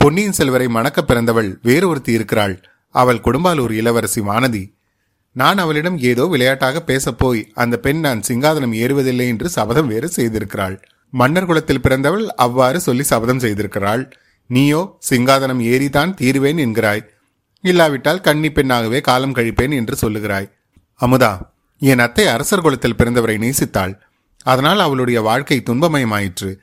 பொன்னியின் 0.00 0.36
செல்வரை 0.38 0.66
மணக்க 0.68 0.98
பிறந்தவள் 1.02 1.50
வேறு 1.62 1.86
ஒருத்தி 1.88 2.12
இருக்கிறாள். 2.12 2.54
அவள் 2.94 3.24
குடும்பாலூர் 3.24 3.74
இளவரசி 3.80 4.20
வானதி. 4.20 4.64
நான் 5.36 5.58
அவளிடம் 5.58 5.98
ஏதோ 6.10 6.24
விளையாட்டாக 6.24 6.82
பேசப்போய் 6.86 7.42
அந்த 7.54 7.74
பெண் 7.78 8.00
நான் 8.00 8.24
சிங்காதனம் 8.28 8.74
ஏறுவதில்லை 8.82 9.26
என்று 9.32 9.48
சபதம் 9.48 9.90
வேறு 9.92 10.08
செய்திருக்கிறாள். 10.16 10.76
மன்னர் 11.12 11.46
குலத்தில் 11.46 11.84
பிறந்தவள் 11.84 12.26
அவ்வாறு 12.44 12.80
சொல்லி 12.80 13.02
சபதம் 13.02 13.42
செய்திருக்கிறாள். 13.44 14.02
நீயோ 14.50 14.80
சிங்காதனம் 15.10 15.62
ஏறிதான் 15.72 16.12
தீருவேன் 16.14 16.60
என்கிறாய். 16.66 17.04
இல்லாவிட்டால் 17.62 18.20
கன்னி 18.20 18.52
பெண்ணாகவே 18.52 19.00
காலம் 19.00 19.34
கழிப்பேன் 19.34 19.74
என்று 19.74 20.10
சொல்லுகிறாய். 20.10 20.50
அமுதா 21.00 21.38
என் 21.78 21.98
அத்தை 21.98 22.26
அரசர் 22.26 22.60
குலத்தில் 22.60 22.94
பிறந்தவரை 22.94 23.38
நேசித்தாள். 23.38 23.98
அதனால் 24.42 24.78
அவளுடைய 24.78 25.20
வாழ்க்கை 25.20 25.62
துன்பமயமாயிற்று. 25.70 26.56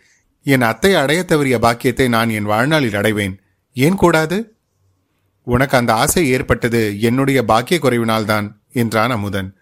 என் 0.43 0.61
அத்தை 0.61 0.95
அடையத் 0.95 1.31
தவறிய 1.31 1.57
பாக்கியத்தை 1.57 2.07
நான் 2.07 2.29
என் 2.29 2.43
வாழ்நாளில் 2.43 2.95
அடைவேன். 2.95 3.39
ஏன் 3.73 3.95
கூடாது? 3.95 4.55
உனக்கு 5.43 5.77
அந்த 5.77 5.93
ஆசை 5.93 6.29
ஏற்பட்டது 6.29 7.01
என்னுடைய 7.01 7.43
பாக்கிய 7.43 7.79
குறைவினால்தான் 7.81 8.51
என்றான் 8.71 9.09
அமுதன். 9.09 9.55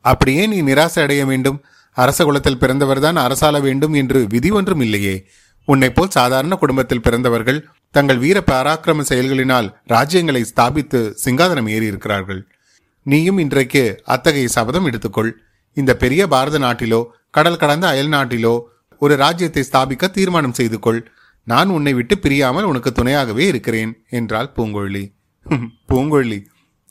அப்படியே 0.00 0.46
நீ 0.46 0.62
நிராசை 0.62 1.02
அடைய 1.02 1.26
வேண்டும். 1.26 1.64
அரச 1.92 2.24
குலத்தில் 2.24 2.56
பிறந்தவர்தான் 2.56 3.18
அரசாள 3.18 3.60
வேண்டும் 3.60 3.92
என்று 3.92 4.26
விதி 4.28 4.50
ஒன்றும் 4.50 4.80
இல்லையே. 4.80 5.26
உன்னை 5.64 5.90
போல் 5.90 6.10
சாதாரண 6.10 6.54
குடும்பத்தில் 6.54 7.00
பிறந்தவர்கள் 7.00 7.68
தங்கள் 7.94 8.22
வீர 8.22 8.38
பராக்கிரம 8.50 9.04
செயல்களினால் 9.10 9.68
ராஜ்யங்களை 9.92 10.42
ஸ்தாபித்து 10.50 11.00
சிங்காதனம் 11.24 11.68
ஏறி 11.74 11.86
இருக்கிறார்கள் 11.92 12.40
நீயும் 13.06 13.38
இன்றைக்கு 13.44 13.82
அத்தகைய 14.14 14.48
சபதம் 14.56 14.86
எடுத்துக்கொள். 14.88 15.30
இந்த 15.76 15.92
பெரிய 16.02 16.22
பாரத 16.34 16.56
நாட்டிலோ 16.64 17.00
கடல் 17.36 17.60
கடந்த 17.62 17.86
அயல் 17.92 18.12
நாட்டிலோ 18.16 18.54
ஒரு 19.02 19.14
ராஜ்யத்தை 19.22 19.62
ஸ்தாபிக்க 19.68 20.04
தீர்மானம் 20.16 20.56
செய்து 20.58 20.78
கொள் 20.86 21.00
நான் 21.46 21.70
உன்னை 21.76 21.92
விட்டு 21.98 22.14
பிரியாமல் 22.24 22.68
உனக்கு 22.70 22.90
துணையாகவே 22.92 23.44
இருக்கிறேன் 23.52 23.92
என்றாள் 24.18 24.52
பூங்கொழி. 24.56 25.04
பூங்கொழி 25.90 26.38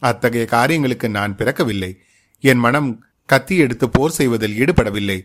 அத்தகைய 0.01 0.45
காரியங்களுக்கு 0.55 1.07
நான் 1.17 1.37
பிறக்கவில்லை. 1.39 1.91
என் 2.43 2.61
மனம் 2.65 2.89
கத்தி 3.29 3.55
எடுத்து 3.63 3.85
போர் 3.95 4.15
செய்வதில் 4.17 4.57
ஈடுபடவில்லை. 4.61 5.19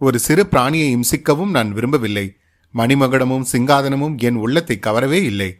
ஒரு 0.00 0.18
சிறு 0.26 0.42
பிராணியை 0.52 0.88
இம்சிக்கவும் 0.96 1.54
நான் 1.56 1.70
விரும்பவில்லை. 1.76 2.26
மணிமகுடமும் 2.76 3.48
சிங்காதனமும் 3.52 4.16
என் 4.18 4.34
உள்ளத்தை 4.34 4.78
கவரவே 4.82 5.20
இல்லை. 5.22 5.50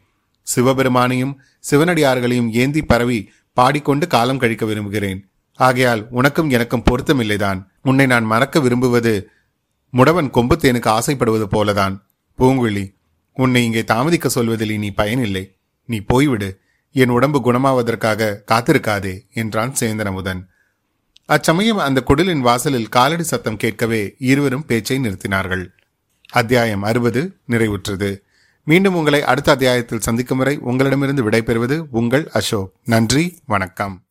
சிவபெருமானையும் 0.47 1.35
சிவனடியார்களையும் 1.71 2.51
ஏந்தி 2.51 2.83
பரவி 2.83 3.31
பாடிக்கொண்டு 3.53 4.07
காலம் 4.07 4.39
கழிக்க 4.39 4.65
விரும்புகிறேன். 4.67 5.21
ஆகையால் 5.59 6.07
உனக்கும் 6.11 6.51
எனக்கும் 6.51 6.85
பொருத்தமில்லைதான். 6.91 7.61
உன்னை 7.83 8.07
நான் 8.07 8.25
மறக்க 8.25 8.61
விரும்புவது 8.61 9.31
முடவன் 9.93 10.31
கொம்பு 10.31 10.57
தேனுக்கு 10.57 10.89
ஆசைப்படுவது 10.89 11.47
போலதான். 11.53 11.95
பூங்குழி 12.39 12.85
உன்னை 13.35 13.65
இங்கே 13.65 13.85
தாமதிக்க 13.85 14.29
சொல்வதில் 14.29 14.71
இனி 14.71 14.91
பயனில்லை. 14.93 15.45
நீ 15.85 15.99
போய்விடு. 16.15 16.49
என் 16.93 17.09
உடம்பு 17.09 17.39
குணமாவதற்காக 17.41 18.29
காத்திருக்காதே 18.53 19.15
என்றான் 19.33 19.75
சேந்தனமுதன். 19.81 20.41
அச்சமயம் 21.27 21.77
அந்த 21.77 22.03
குடிலின் 22.09 22.41
வாசலில் 22.41 22.89
காலடி 22.89 23.23
சத்தம் 23.23 23.57
கேட்கவே 23.57 24.15
இருவரும் 24.19 24.67
பேச்சை 24.67 24.99
நிறுத்தினார்கள். 24.99 25.65
அத்தியாயம் 26.37 26.83
அறுபது 26.83 27.37
நிறைவுற்றது. 27.49 28.21
மீண்டும் 28.65 28.95
உங்களை 28.95 29.23
அடுத்த 29.23 29.53
அத்தியாயத்தில் 29.53 30.01
சந்திக்கும் 30.01 30.39
வரை 30.39 30.59
உங்களிடமிருந்து 30.59 31.31
விடைபெறுவது 31.31 31.87
உங்கள் 31.91 32.29
அசோக். 32.33 32.73
நன்றி 32.85 33.39
வணக்கம். 33.47 34.06